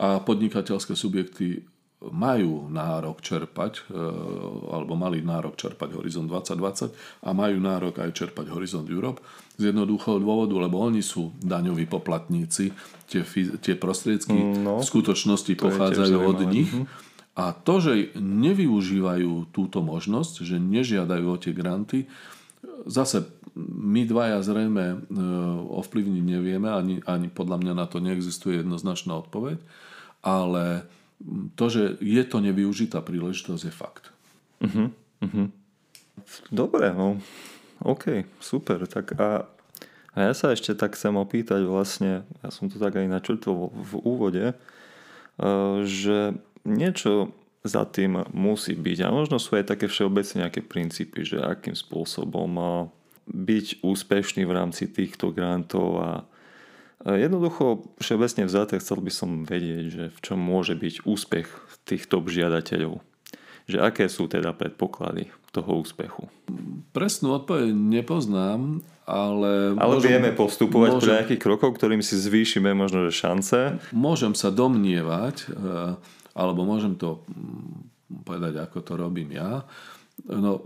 [0.00, 1.66] a podnikateľské subjekty
[2.04, 3.96] majú nárok čerpať, e,
[4.68, 6.92] alebo mali nárok čerpať Horizon 2020
[7.24, 9.24] a majú nárok aj čerpať Horizon Europe
[9.56, 12.76] z jednoduchého dôvodu, lebo oni sú daňoví poplatníci,
[13.08, 13.22] tie,
[13.56, 16.68] tie prostriedky no, v skutočnosti pochádzajú od nich.
[16.72, 16.84] Mhm.
[17.34, 22.06] A to, že nevyužívajú túto možnosť, že nežiadajú o tie granty,
[22.86, 23.24] zase
[23.56, 24.96] my dvaja zrejme e,
[25.78, 29.62] ovplyvniť nevieme, ani, ani podľa mňa na to neexistuje jednoznačná odpoveď,
[30.26, 30.88] ale
[31.54, 34.10] to, že je to nevyužitá príležitosť, je fakt.
[34.58, 34.90] Uh-huh,
[35.22, 35.48] uh-huh.
[36.50, 37.22] Dobre, no.
[37.84, 38.86] OK, super.
[38.90, 39.46] Tak a,
[40.14, 43.92] a ja sa ešte tak chcem opýtať vlastne, ja som to tak aj načrtol v
[44.02, 46.34] úvode, uh, že
[46.66, 47.30] niečo
[47.64, 48.98] za tým musí byť.
[49.04, 52.92] A možno sú aj také všeobecne nejaké princípy, že akým spôsobom
[53.24, 56.10] byť úspešný v rámci týchto grantov a
[57.04, 61.48] Jednoducho, všeobecne vzaté, chcel by som vedieť, že v čom môže byť úspech
[61.84, 63.04] týchto žiadateľov.
[63.68, 66.32] Že aké sú teda predpoklady toho úspechu?
[66.96, 69.76] Presnú odpoveď nepoznám, ale...
[69.76, 73.58] Ale môžem, vieme postupovať môžem, pre nejakých krokov, ktorým si zvýšime možno že šance.
[73.92, 76.00] Môžem sa domnievať, eh,
[76.34, 79.64] alebo môžem to mm, povedať, ako to robím ja.
[80.28, 80.62] No,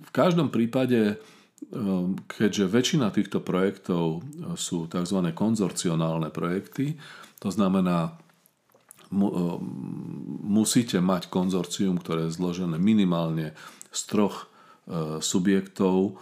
[0.00, 1.20] v každom prípade
[1.68, 5.20] Ehm, keďže väčšina týchto projektov e, sú tzv.
[5.36, 6.96] konzorcionálne projekty,
[7.36, 8.12] to znamená, e,
[10.40, 13.52] musíte mať konzorcium, ktoré je zložené minimálne
[13.92, 14.48] z troch
[14.88, 16.16] e, subjektov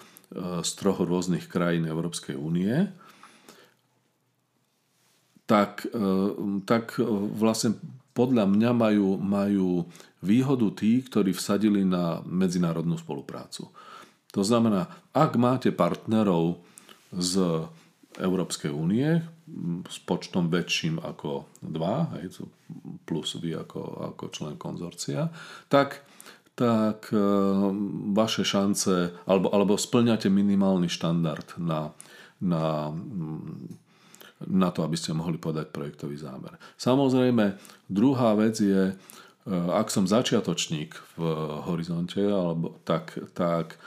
[0.61, 2.92] z troch rôznych krajín Európskej únie,
[5.48, 5.88] tak,
[6.68, 7.00] tak
[7.32, 7.80] vlastne
[8.18, 9.87] podľa mňa majú, majú
[10.18, 13.70] výhodu tí, ktorí vsadili na medzinárodnú spoluprácu.
[14.35, 16.59] To znamená, ak máte partnerov
[17.14, 17.62] z
[18.18, 19.22] Európskej únie
[19.87, 22.42] s počtom väčším ako 2, hej,
[23.07, 25.31] plus vy ako, ako člen konzorcia,
[25.70, 26.02] tak,
[26.59, 27.22] tak e,
[28.12, 31.94] vaše šance, alebo, alebo splňate minimálny štandard na,
[32.42, 32.92] na,
[34.46, 36.55] na to, aby ste mohli podať projektový zámer.
[36.79, 37.59] Samozrejme,
[37.90, 38.94] druhá vec je, e,
[39.51, 41.20] ak som začiatočník v
[41.66, 43.81] horizonte, alebo tak, tak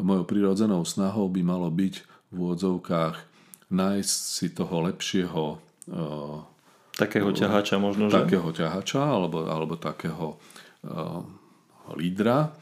[0.00, 1.94] mojou prirodzenou snahou by malo byť
[2.32, 3.16] v úvodzovkách
[3.68, 5.44] nájsť si toho lepšieho
[6.98, 8.20] Takého ťahača možno, že?
[8.20, 11.24] Takého ťahača alebo, alebo takého uh,
[11.96, 12.52] lídra,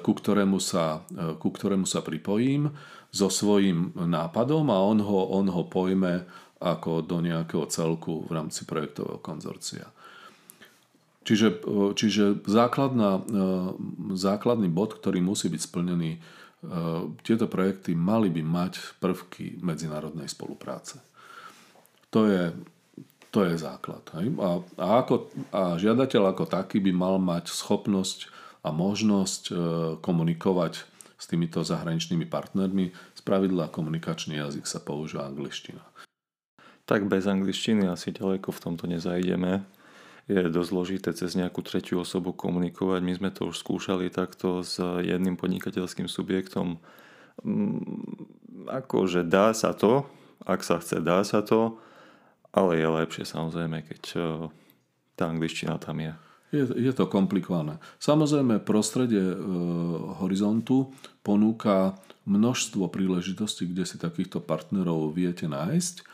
[0.00, 1.04] ku, ktorému sa,
[1.36, 2.72] ku ktorému sa pripojím
[3.12, 6.24] so svojím nápadom a on ho, on ho pojme
[6.62, 9.90] ako do nejakého celku v rámci projektového konzorcia.
[11.22, 11.62] Čiže,
[11.94, 13.22] čiže základná,
[14.14, 16.18] základný bod, ktorý musí byť splnený,
[16.62, 21.02] Eh, tieto projekty mali by mať prvky medzinárodnej spolupráce.
[22.14, 22.54] To je,
[23.34, 24.06] to je základ.
[24.14, 24.30] Hej?
[24.38, 28.30] A, a, ako, a žiadateľ ako taký by mal mať schopnosť
[28.62, 29.52] a možnosť e,
[29.98, 30.86] komunikovať
[31.18, 32.94] s týmito zahraničnými partnermi.
[33.16, 35.82] Z pravidla komunikačný jazyk sa používa angličtina.
[36.86, 39.62] Tak bez angličtiny asi ďaleko v tomto nezajdeme
[40.30, 43.00] je dosť zložité cez nejakú tretiu osobu komunikovať.
[43.02, 46.78] My sme to už skúšali takto s jedným podnikateľským subjektom.
[47.42, 50.06] Mm, akože dá sa to,
[50.46, 51.78] ak sa chce, dá sa to,
[52.54, 54.18] ale je lepšie samozrejme, keď e,
[55.18, 56.12] tá angličtina tam je.
[56.52, 57.80] Je, je to komplikované.
[57.98, 59.36] Samozrejme, prostredie e,
[60.20, 60.92] horizontu
[61.24, 61.96] ponúka
[62.28, 66.11] množstvo príležitostí, kde si takýchto partnerov viete nájsť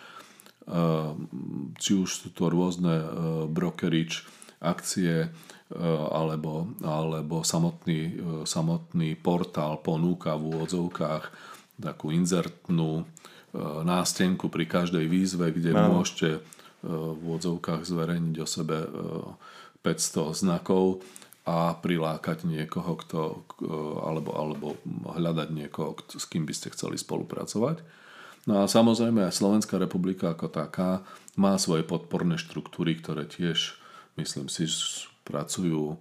[1.81, 3.07] či už sú to rôzne ehm,
[3.49, 4.29] brokerage
[4.61, 11.25] akcie ehm, alebo, alebo samotný, samotný portál ponúka v úvodzovkách
[11.79, 13.07] takú inzertnú
[13.87, 16.01] nástenku pri každej výzve, kde no.
[16.01, 16.45] môžete
[16.85, 18.77] v úvodzovkách zverejniť o sebe
[19.81, 21.01] 500 znakov
[21.49, 23.21] a prilákať niekoho, kto,
[24.05, 24.67] alebo, alebo
[25.17, 27.81] hľadať niekoho, s kým by ste chceli spolupracovať.
[28.49, 31.05] No a samozrejme aj Slovenská republika ako taká
[31.37, 33.77] má svoje podporné štruktúry, ktoré tiež,
[34.17, 34.65] myslím si,
[35.29, 35.97] pracujú e,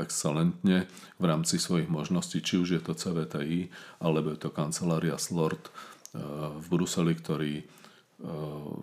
[0.00, 0.88] excelentne
[1.20, 3.68] v rámci svojich možností, či už je to CVTI,
[4.00, 5.72] alebo je to kancelária SLORD e,
[6.56, 7.54] v Bruseli, ktorý,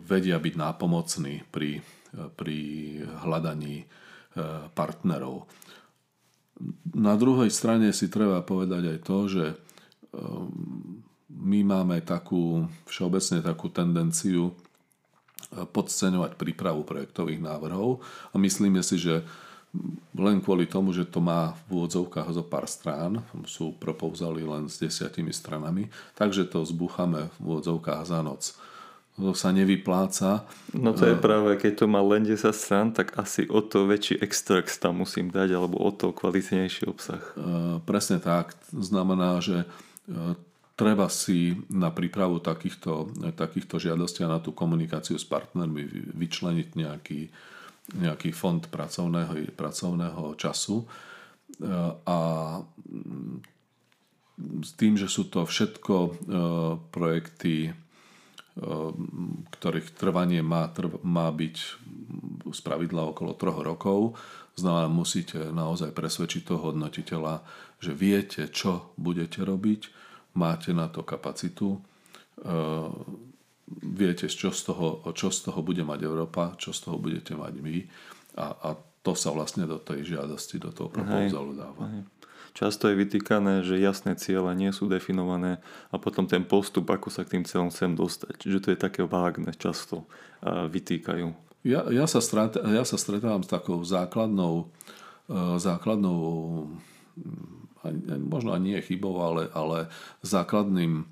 [0.03, 1.79] vedia byť nápomocní pri,
[2.11, 2.59] pri
[3.23, 3.87] hľadaní
[4.75, 5.47] partnerov.
[6.91, 9.45] Na druhej strane si treba povedať aj to, že
[11.39, 14.51] my máme takú, všeobecne takú tendenciu
[15.49, 19.25] podceňovať prípravu projektových návrhov a myslíme si, že
[20.17, 24.81] len kvôli tomu, že to má v úvodzovkách zo pár strán, sú propouzaly len s
[24.81, 28.57] desiatimi stranami, takže to zbúchame v úvodzovkách za noc.
[29.19, 30.47] To sa nevypláca.
[30.71, 33.83] No to je uh, práve, keď to má len 10 strán, tak asi o to
[33.83, 37.19] väčší extrakt tam musím dať, alebo o to kvalitnejší obsah.
[37.35, 38.55] Uh, presne tak.
[38.71, 39.67] Znamená, že
[40.79, 47.21] treba si na prípravu takýchto, takýchto žiadostí a na tú komunikáciu s partnermi vyčleniť nejaký,
[47.99, 50.87] nejaký fond pracovného, pracovného času.
[52.07, 52.17] A
[54.39, 56.11] s tým, že sú to všetko e,
[56.95, 57.71] projekty, e,
[59.59, 60.71] ktorých trvanie má,
[61.03, 61.55] má byť
[62.47, 64.15] z pravidla okolo troch rokov,
[64.55, 67.43] znamená, musíte naozaj presvedčiť toho hodnotiteľa,
[67.83, 70.08] že viete, čo budete robiť,
[70.39, 71.79] máte na to kapacitu, e,
[73.83, 77.53] viete, čo z toho, čo z toho bude mať Európa, čo z toho budete mať
[77.59, 77.83] vy
[78.39, 78.69] a, a
[79.03, 81.83] to sa vlastne do tej žiadosti, do toho propozalu dáva.
[81.91, 82.03] Hej.
[82.57, 85.61] Často je vytýkané, že jasné ciele nie sú definované
[85.93, 88.33] a potom ten postup, ako sa k tým cieľom chcem dostať.
[88.41, 90.09] Čiže to je také vágne, často
[90.43, 91.29] vytýkajú.
[91.67, 94.71] Ja, ja, sa, stret, ja sa stretávam s takou základnou,
[95.27, 96.17] e, základnou
[98.19, 99.87] možno ani nie chybou, ale, ale
[100.21, 101.05] základným e,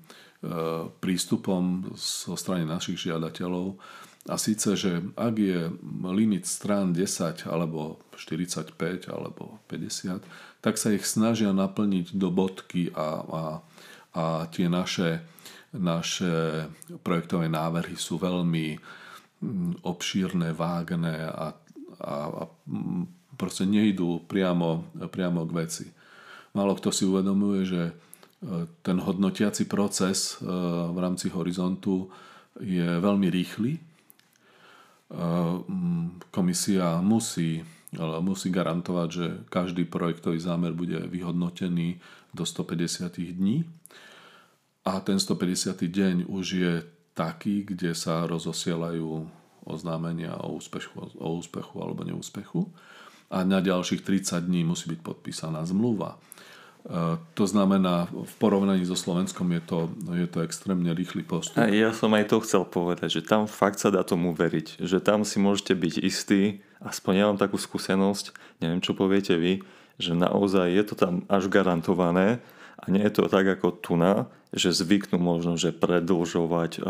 [1.00, 3.80] prístupom zo strany našich žiadateľov.
[4.28, 5.72] A síce, že ak je
[6.12, 8.76] limit strán 10 alebo 45
[9.08, 10.20] alebo 50,
[10.60, 13.42] tak sa ich snažia naplniť do bodky a, a,
[14.12, 15.24] a tie naše,
[15.72, 16.68] naše
[17.00, 18.76] projektové návrhy sú veľmi
[19.40, 21.56] mm, obšírne, vágne a,
[22.04, 25.86] a, a mm, proste nejdú priamo, priamo k veci.
[26.56, 27.92] Málo kto si uvedomuje, že e,
[28.80, 30.48] ten hodnotiaci proces e,
[30.92, 32.08] v rámci horizontu
[32.58, 33.76] je veľmi rýchly.
[33.76, 33.80] E,
[36.32, 37.64] komisia musí,
[38.20, 42.00] musí garantovať, že každý projektový zámer bude vyhodnotený
[42.32, 43.64] do 150 dní.
[44.88, 45.84] A ten 150.
[45.84, 46.74] deň už je
[47.12, 49.28] taký, kde sa rozosielajú
[49.68, 52.72] oznámenia o úspechu, o úspechu alebo neúspechu.
[53.28, 56.16] A na ďalších 30 dní musí byť podpísaná zmluva.
[56.16, 59.78] E, to znamená, v porovnaní so Slovenskom je to,
[60.16, 61.60] je to extrémne rýchly postup.
[61.60, 64.80] A ja som aj to chcel povedať, že tam fakt sa dá tomu veriť.
[64.80, 68.32] Že tam si môžete byť istí, aspoň ja mám takú skúsenosť,
[68.64, 69.60] neviem čo poviete vy,
[70.00, 72.40] že naozaj je to tam až garantované
[72.78, 76.80] a nie je to tak ako na, že zvyknú možno, že predlžovať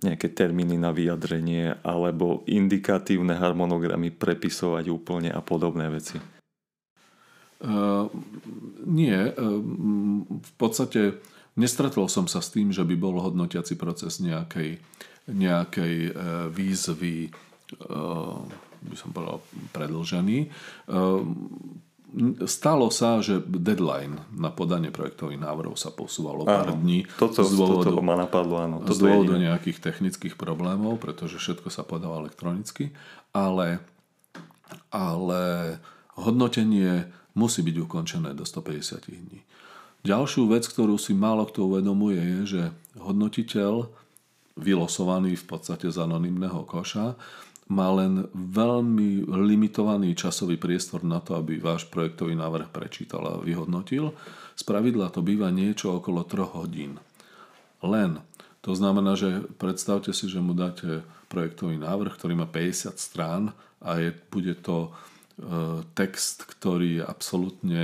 [0.00, 6.16] nejaké termíny na vyjadrenie alebo indikatívne harmonogramy prepisovať úplne a podobné veci.
[7.62, 8.10] Uh,
[8.90, 9.34] nie, uh,
[10.34, 11.22] v podstate
[11.54, 14.82] nestretol som sa s tým, že by bol hodnotiaci proces nejakej,
[15.30, 17.30] nejakej uh, výzvy,
[17.86, 18.42] uh,
[18.82, 19.38] by som povedal,
[19.70, 20.50] predlžený.
[20.90, 21.22] Uh,
[22.44, 27.08] stalo sa, že deadline na podanie projektových návrhov sa posúvalo pár dní.
[27.16, 28.76] Toto, z dôvodu, toto ma napadlo, áno.
[28.84, 32.92] z dôvodu nejakých technických problémov, pretože všetko sa podáva elektronicky,
[33.32, 33.80] ale,
[34.92, 35.76] ale
[36.20, 39.40] hodnotenie musí byť ukončené do 150 dní.
[40.02, 42.62] Ďalšiu vec, ktorú si málo kto uvedomuje, je, že
[42.98, 43.86] hodnotiteľ,
[44.52, 47.16] vylosovaný v podstate z anonimného koša,
[47.72, 54.12] má len veľmi limitovaný časový priestor na to, aby váš projektový návrh prečítal a vyhodnotil.
[54.52, 57.00] Spravidla to býva niečo okolo 3 hodín.
[57.80, 58.20] Len.
[58.62, 63.50] To znamená, že predstavte si, že mu dáte projektový návrh, ktorý má 50 strán
[63.82, 64.94] a je, bude to
[65.42, 67.82] E, text, ktorý je absolútne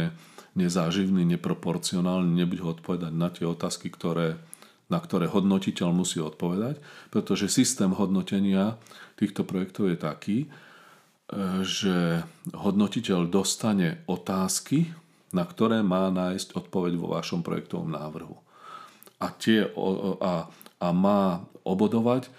[0.52, 4.36] nezáživný, neproporcionálny, nebude odpovedať na tie otázky, ktoré,
[4.92, 8.76] na ktoré hodnotiteľ musí odpovedať, pretože systém hodnotenia
[9.18, 10.48] týchto projektov je taký, e,
[11.66, 12.22] že
[12.54, 14.94] hodnotiteľ dostane otázky,
[15.34, 18.38] na ktoré má nájsť odpoveď vo vašom projektovom návrhu.
[19.18, 19.66] A, tie,
[20.22, 20.46] a,
[20.78, 22.30] a má obodovať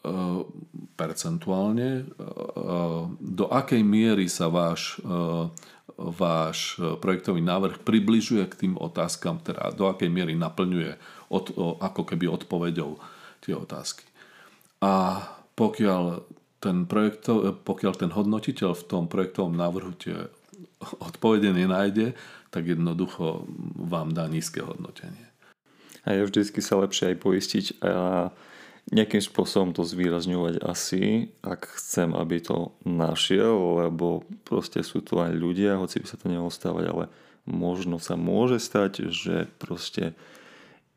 [0.00, 0.14] E,
[0.96, 2.02] percentuálne, e,
[3.20, 4.96] do akej miery sa váš,
[6.00, 10.96] váš projektový návrh približuje k tým otázkam, teda do akej miery naplňuje
[11.28, 11.52] od,
[11.84, 12.96] ako keby odpovedou
[13.44, 14.08] tie otázky.
[14.80, 15.20] A
[15.60, 16.24] pokiaľ
[16.64, 20.16] ten, projektov, pokiaľ ten hodnotiteľ v tom projektovom návrhu tie
[20.80, 22.16] odpovede nenájde,
[22.48, 23.44] tak jednoducho
[23.76, 25.28] vám dá nízke hodnotenie.
[26.08, 28.32] A je vždycky sa lepšie aj poistiť a
[28.88, 35.36] nejakým spôsobom to zvýrazňovať asi, ak chcem, aby to našiel, lebo proste sú tu aj
[35.36, 37.04] ľudia, hoci by sa to nemohlo stávať, ale
[37.44, 40.16] možno sa môže stať, že proste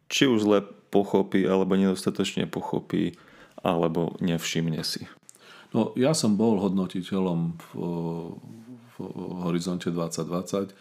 [0.07, 0.59] či už zle
[0.89, 3.20] pochopí, alebo nedostatočne pochopí,
[3.64, 5.07] alebo nevšimne si.
[5.74, 7.68] No, ja som bol hodnotiteľom v,
[8.93, 8.97] v
[9.41, 10.76] Horizonte 2020,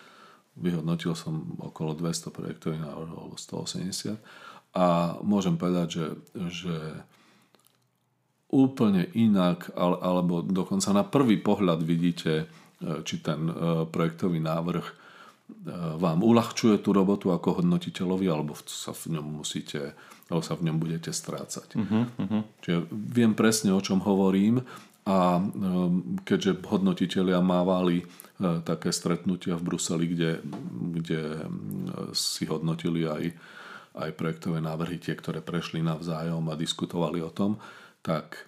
[0.60, 4.20] vyhodnotil som okolo 200 projektových návrhov, 180
[4.76, 6.06] a môžem povedať, že,
[6.52, 6.76] že
[8.52, 12.44] úplne inak, alebo dokonca na prvý pohľad vidíte, e,
[13.00, 13.52] či ten e,
[13.88, 14.94] projektový návrh e,
[15.96, 19.96] vám uľahčuje tú robotu ako hodnotiteľovi, alebo sa v ňom musíte,
[20.32, 21.76] alebo sa v ňom budete strácať.
[21.76, 22.42] Uh-huh, uh-huh.
[22.64, 24.64] Čiže viem presne, o čom hovorím
[25.04, 25.44] a
[26.24, 28.06] keďže hodnotiteľia mávali
[28.64, 30.40] také stretnutia v Bruseli, kde,
[30.96, 31.20] kde
[32.16, 33.24] si hodnotili aj
[33.92, 37.60] aj projektové návrhy, tie, ktoré prešli navzájom a diskutovali o tom,
[38.00, 38.42] tak e,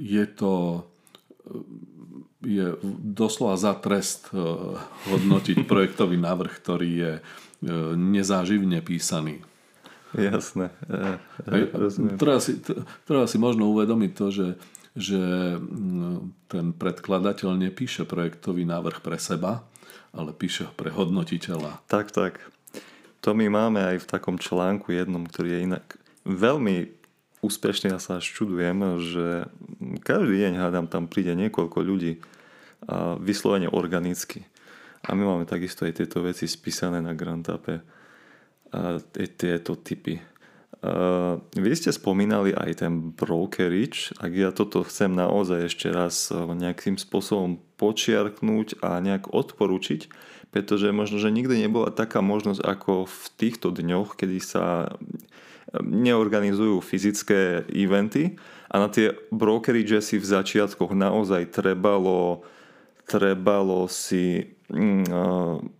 [0.00, 0.80] je to e,
[2.38, 2.66] je
[3.02, 4.40] doslova za trest e,
[5.12, 7.12] hodnotiť projektový návrh, ktorý je
[7.98, 9.42] nezáživne písaný.
[10.16, 10.72] Jasné.
[12.16, 12.56] treba, si,
[13.04, 14.48] treba si možno uvedomiť to, že,
[14.96, 15.22] že
[16.48, 19.68] ten predkladateľ nepíše projektový návrh pre seba,
[20.16, 21.84] ale píše ho pre hodnotiteľa.
[21.90, 22.40] Tak, tak.
[23.20, 25.84] To my máme aj v takom článku jednom, ktorý je inak
[26.24, 26.76] veľmi
[27.44, 29.26] úspešný a sa až čudujem, že
[30.02, 32.18] každý deň hádam tam príde niekoľko ľudí
[32.88, 34.46] a vyslovene organicky.
[35.06, 37.97] A my máme takisto aj tieto veci spísané na Grantape
[39.36, 40.20] tieto typy.
[40.78, 46.94] Uh, vy ste spomínali aj ten brokerage, ak ja toto chcem naozaj ešte raz nejakým
[46.94, 50.06] spôsobom počiarknúť a nejak odporučiť,
[50.54, 54.94] pretože možno, že nikdy nebola taká možnosť ako v týchto dňoch, kedy sa
[55.82, 58.38] neorganizujú fyzické eventy
[58.72, 62.46] a na tie brokerage si v začiatkoch naozaj trebalo,
[63.04, 65.04] trebalo si mm,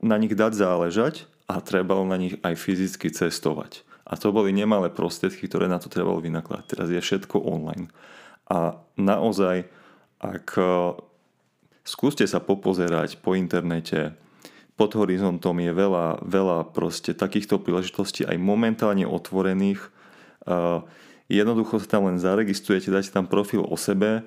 [0.04, 1.14] na nich dať záležať
[1.48, 3.82] a trebalo na nich aj fyzicky cestovať.
[4.04, 6.64] A to boli nemalé prostriedky, ktoré na to trebalo vynakladať.
[6.68, 7.88] Teraz je všetko online.
[8.48, 9.68] A naozaj,
[10.20, 10.56] ak
[11.84, 14.12] skúste sa popozerať po internete,
[14.76, 19.80] pod horizontom je veľa, veľa proste takýchto príležitostí aj momentálne otvorených.
[21.28, 24.24] Jednoducho sa tam len zaregistrujete, dáte tam profil o sebe,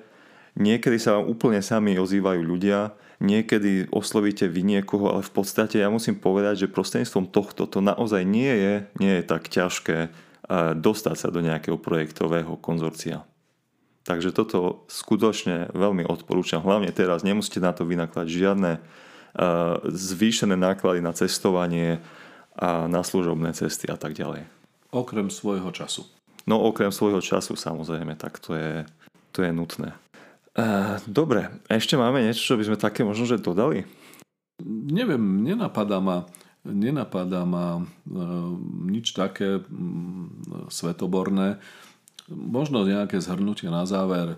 [0.58, 2.92] niekedy sa vám úplne sami ozývajú ľudia,
[3.22, 8.26] niekedy oslovíte vy niekoho, ale v podstate ja musím povedať, že prostredníctvom tohto to naozaj
[8.26, 10.10] nie je, nie je tak ťažké
[10.76, 13.22] dostať sa do nejakého projektového konzorcia.
[14.02, 16.58] Takže toto skutočne veľmi odporúčam.
[16.58, 18.82] Hlavne teraz nemusíte na to vynakladať žiadne
[19.86, 22.02] zvýšené náklady na cestovanie
[22.58, 24.44] a na služobné cesty a tak ďalej.
[24.92, 26.04] Okrem svojho času.
[26.44, 28.84] No okrem svojho času samozrejme, tak to je,
[29.30, 29.94] to je nutné.
[31.08, 33.88] Dobre, ešte máme niečo, čo by sme také možno, že dodali?
[34.68, 36.28] Neviem, nenapadá ma,
[36.62, 37.82] nenapadá ma e,
[38.92, 39.64] nič také
[40.68, 41.56] svetoborné.
[42.28, 44.36] Možno nejaké zhrnutie na záver.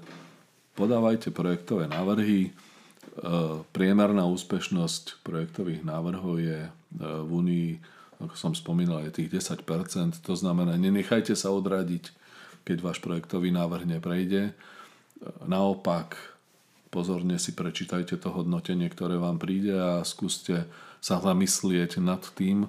[0.79, 2.55] Podávajte projektové návrhy,
[3.15, 7.71] E, priemerná úspešnosť projektových návrhov je e, v Unii,
[8.19, 10.19] ako som spomínal, je tých 10%.
[10.27, 12.11] To znamená, nenechajte sa odradiť,
[12.67, 14.51] keď váš projektový návrh neprejde.
[15.45, 16.17] Naopak,
[16.93, 20.69] pozorne si prečítajte to hodnotenie, ktoré vám príde a skúste
[21.01, 22.69] sa zamyslieť nad tým,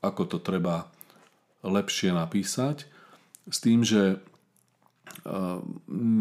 [0.00, 0.88] ako to treba
[1.60, 2.88] lepšie napísať.
[3.48, 4.22] S tým, že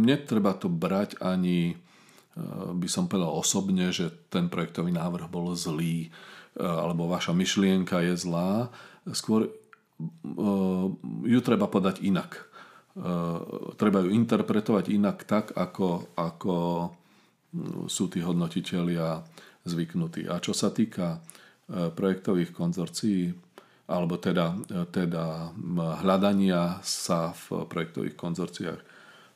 [0.03, 1.77] netreba to brať ani
[2.73, 6.09] by som povedal osobne, že ten projektový návrh bol zlý
[6.59, 8.73] alebo vaša myšlienka je zlá.
[9.15, 9.53] Skôr
[11.23, 12.48] ju treba podať inak.
[12.99, 13.13] E,
[13.79, 16.55] treba ju interpretovať inak tak, ako, ako
[17.87, 19.23] sú tí hodnotitelia
[19.63, 20.27] zvyknutí.
[20.27, 21.17] A čo sa týka
[21.69, 23.29] projektových konzorcií,
[23.89, 24.53] alebo teda,
[24.89, 25.53] teda
[26.01, 28.81] hľadania sa v projektových konzorciách,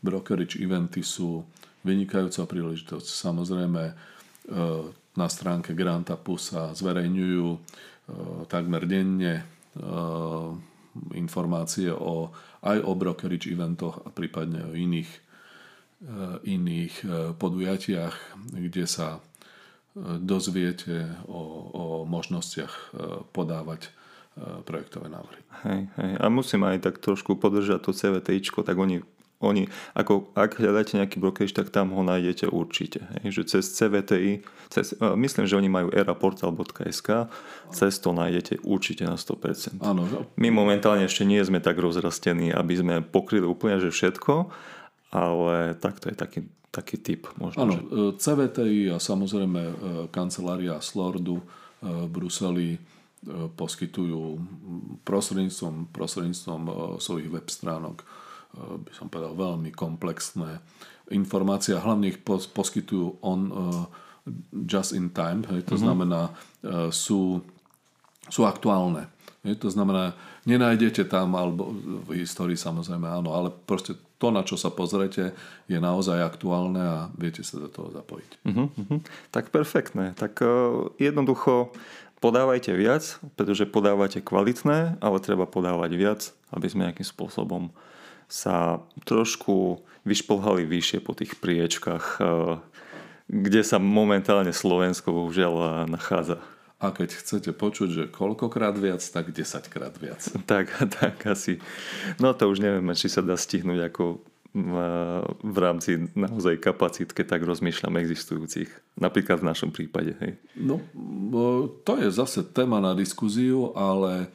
[0.02, 1.46] brokerage eventy sú
[1.86, 3.06] vynikajúca príležitosť.
[3.06, 3.84] Samozrejme,
[5.14, 7.48] na stránke Grantapu sa zverejňujú
[8.50, 9.46] takmer denne
[11.14, 12.30] informácie o,
[12.62, 15.10] aj o brokerage eventoch a prípadne o iných,
[16.44, 16.96] iných
[17.40, 18.16] podujatiach,
[18.54, 19.24] kde sa
[20.20, 21.42] dozviete o,
[21.74, 22.94] o možnostiach
[23.32, 23.94] podávať
[24.66, 25.42] projektové návrhy.
[25.62, 26.12] Hej, hej.
[26.18, 29.06] A musím aj tak trošku podržať to CVT, tak oni
[29.44, 33.04] oni, ako, ak hľadáte nejaký brokerage, tak tam ho nájdete určite.
[33.22, 34.42] Hej, že cez CVTI,
[34.72, 37.28] cez, myslím, že oni majú eraportal.sk,
[37.76, 39.84] cez to nájdete určite na 100%.
[39.84, 40.08] Áno.
[40.40, 44.48] My momentálne ešte nie sme tak rozrastení, aby sme pokryli úplne že všetko,
[45.12, 46.40] ale takto je taký,
[46.72, 47.28] taký typ.
[47.38, 47.84] Možno, Áno, že...
[47.84, 49.74] E, CVTI a samozrejme e,
[50.10, 51.46] kancelária Slordu e,
[51.84, 52.70] v Bruseli
[53.56, 54.36] poskytujú
[55.08, 56.62] prostredníctvom, prostredníctvom
[57.00, 58.04] svojich web stránok
[58.54, 60.62] by som povedal veľmi komplexné
[61.12, 63.50] informácie a hlavne ich poskytujú on
[64.66, 65.84] just in time, hej, to mm-hmm.
[65.84, 66.22] znamená
[66.94, 67.44] sú,
[68.32, 69.12] sú aktuálne.
[69.44, 70.16] Hej, to znamená,
[70.48, 71.76] nenájdete tam, alebo
[72.08, 75.36] v histórii samozrejme áno, ale proste to, na čo sa pozrete,
[75.68, 78.32] je naozaj aktuálne a viete sa do toho zapojiť.
[78.48, 79.00] Uh-huh, uh-huh.
[79.36, 80.16] Tak perfektné.
[80.16, 81.76] Tak uh, jednoducho
[82.24, 87.76] podávajte viac, pretože podávate kvalitné, ale treba podávať viac, aby sme nejakým spôsobom
[88.34, 92.58] sa trošku vyšplhali vyššie po tých priečkách, uh,
[93.30, 96.42] kde sa momentálne Slovensko bohužiaľ nachádza.
[96.84, 100.20] A keď chcete počuť, že koľkokrát viac, tak 10 krát viac.
[100.50, 100.68] Tak,
[101.00, 101.62] tak asi.
[102.20, 104.04] No to už nevieme, či sa dá stihnúť ako
[105.42, 108.70] v rámci naozaj kapacít, keď tak rozmýšľam existujúcich.
[109.02, 110.14] Napríklad v našom prípade.
[110.22, 110.38] Hej.
[110.54, 110.78] No,
[111.82, 114.30] to je zase téma na diskuziu, ale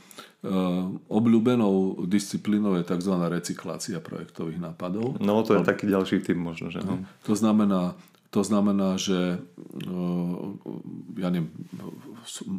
[1.11, 3.15] obľúbenou disciplínou je tzv.
[3.27, 5.19] recyklácia projektových nápadov.
[5.19, 6.71] No, to je taký ďalší typ možno.
[6.71, 6.87] Že?
[6.87, 7.03] No.
[7.27, 7.99] To znamená,
[8.31, 9.43] to znamená, že
[11.19, 11.51] ja neviem,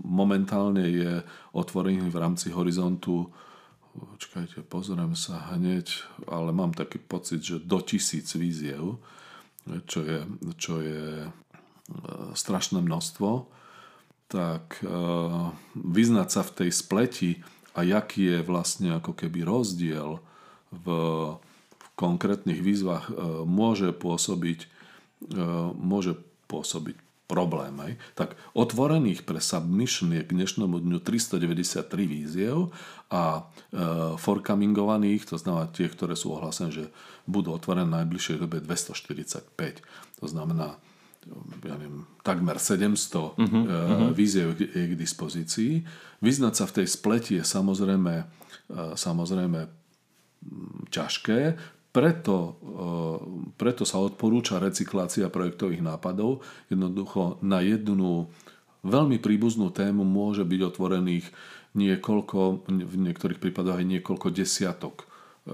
[0.04, 1.24] momentálne je
[1.56, 3.32] otvorený v rámci horizontu
[4.20, 9.00] čakajte, pozriem sa hneď, ale mám taký pocit, že do tisíc víziev,
[9.86, 10.20] čo je,
[10.56, 11.30] čo je e,
[12.34, 13.50] strašné množstvo,
[14.30, 14.86] tak
[15.74, 17.32] vyznať sa v tej spleti
[17.74, 20.22] a jaký je vlastne ako keby rozdiel
[20.70, 20.86] v,
[21.70, 24.80] v konkrétnych výzvach e, môže pôsobiť
[25.20, 25.44] E,
[25.76, 26.16] môže
[26.48, 26.96] pôsobiť
[27.28, 27.76] problém.
[27.84, 27.94] Aj?
[28.16, 32.72] Tak otvorených pre submission je k dnešnému dňu 393 víziev
[33.12, 36.86] a e, forkamingovaných, to znamená tie, ktoré sú ohlásené, že
[37.28, 40.24] budú otvorené v najbližšej dobe 245.
[40.24, 40.80] To znamená
[41.66, 44.12] ja neviem, takmer 700 uh-huh, uh-huh.
[44.16, 45.84] víziev je k dispozícii.
[46.24, 48.26] Vyznať sa v tej spleti je samozrejme, e,
[48.96, 49.68] samozrejme
[50.90, 51.60] ťažké,
[51.90, 53.18] preto, eh,
[53.58, 56.46] preto sa odporúča recyklácia projektových nápadov.
[56.70, 58.30] Jednoducho na jednu
[58.86, 61.26] veľmi príbuznú tému môže byť otvorených
[61.74, 65.54] niekoľko, v niektorých prípadoch aj niekoľko desiatok eh,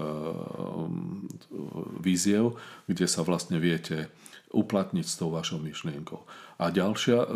[2.04, 4.12] víziev, kde sa vlastne viete
[4.56, 6.24] uplatniť s tou vašou myšlienkou.
[6.56, 7.28] A ďalšia eh,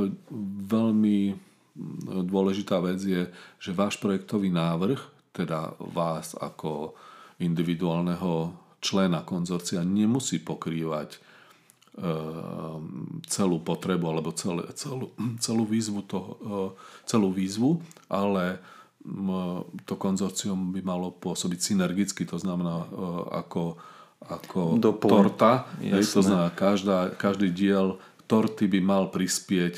[0.64, 1.50] veľmi
[2.26, 3.30] dôležitá vec je,
[3.62, 4.98] že váš projektový návrh,
[5.30, 6.98] teda vás ako
[7.40, 8.52] individuálneho
[8.82, 11.18] člena konzorcia nemusí pokrývať e,
[13.28, 16.48] celú potrebu alebo celú, celú, celú, výzvu toho, e,
[17.06, 18.60] celú výzvu, ale
[19.88, 22.88] to konzorcium by malo pôsobiť synergicky, to znamená e,
[24.24, 25.70] ako, ako torta.
[25.80, 27.96] Hej, to znamená, každá, každý diel
[28.30, 29.74] torty by mal prispieť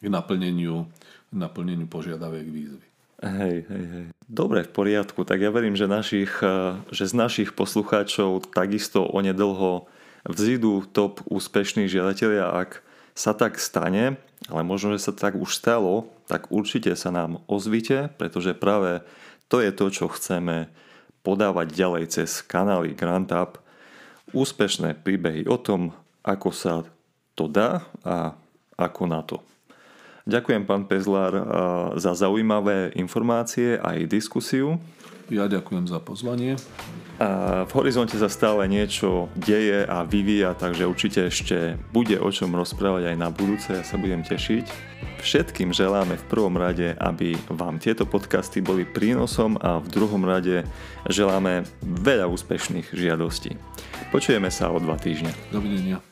[0.00, 0.86] k naplneniu,
[1.34, 2.90] naplneniu požiadaviek výzvy.
[3.20, 4.06] Hej, hej, hej.
[4.24, 5.28] Dobre, v poriadku.
[5.28, 9.84] Tak ja verím, že, našich, eh, že z našich poslucháčov takisto onedlho
[10.24, 12.48] vzídu top úspešných žiadatelia.
[12.48, 12.80] Ak
[13.12, 14.16] sa tak stane,
[14.48, 19.04] ale možno, že sa tak už stalo, tak určite sa nám ozvite, pretože práve
[19.52, 20.72] to je to, čo chceme
[21.20, 23.60] podávať ďalej cez kanály GrantUp.
[24.30, 25.90] Úspešné príbehy o tom,
[26.22, 26.86] ako sa
[27.34, 28.38] to dá a
[28.78, 29.42] ako na to.
[30.28, 31.32] Ďakujem, pán Pezlár,
[31.98, 34.78] za zaujímavé informácie aj diskusiu.
[35.30, 36.58] Ja ďakujem za pozvanie.
[37.22, 42.50] A v horizonte sa stále niečo deje a vyvíja, takže určite ešte bude o čom
[42.50, 44.66] rozprávať aj na budúce, ja sa budem tešiť.
[45.22, 50.66] Všetkým želáme v prvom rade, aby vám tieto podcasty boli prínosom a v druhom rade
[51.06, 53.54] želáme veľa úspešných žiadostí.
[54.10, 55.30] Počujeme sa o dva týždne.
[55.54, 56.02] Dovidenia.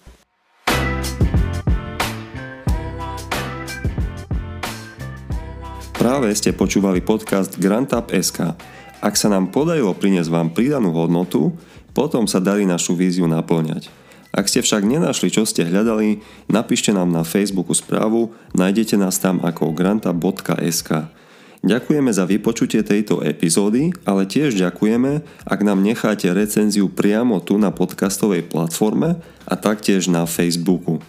[5.99, 8.78] Práve ste počúvali podcast SK.
[8.99, 11.55] Ak sa nám podarilo priniesť vám pridanú hodnotu,
[11.95, 13.91] potom sa darí našu víziu naplňať.
[14.29, 16.21] Ak ste však nenašli, čo ste hľadali,
[16.53, 21.11] napíšte nám na Facebooku správu, nájdete nás tam ako granta.sk.
[21.59, 27.75] Ďakujeme za vypočutie tejto epizódy, ale tiež ďakujeme, ak nám necháte recenziu priamo tu na
[27.75, 31.03] podcastovej platforme a taktiež na Facebooku.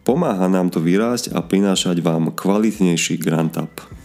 [0.00, 3.99] Pomáha nám to vyrásť a prinášať vám kvalitnejší Grant Up.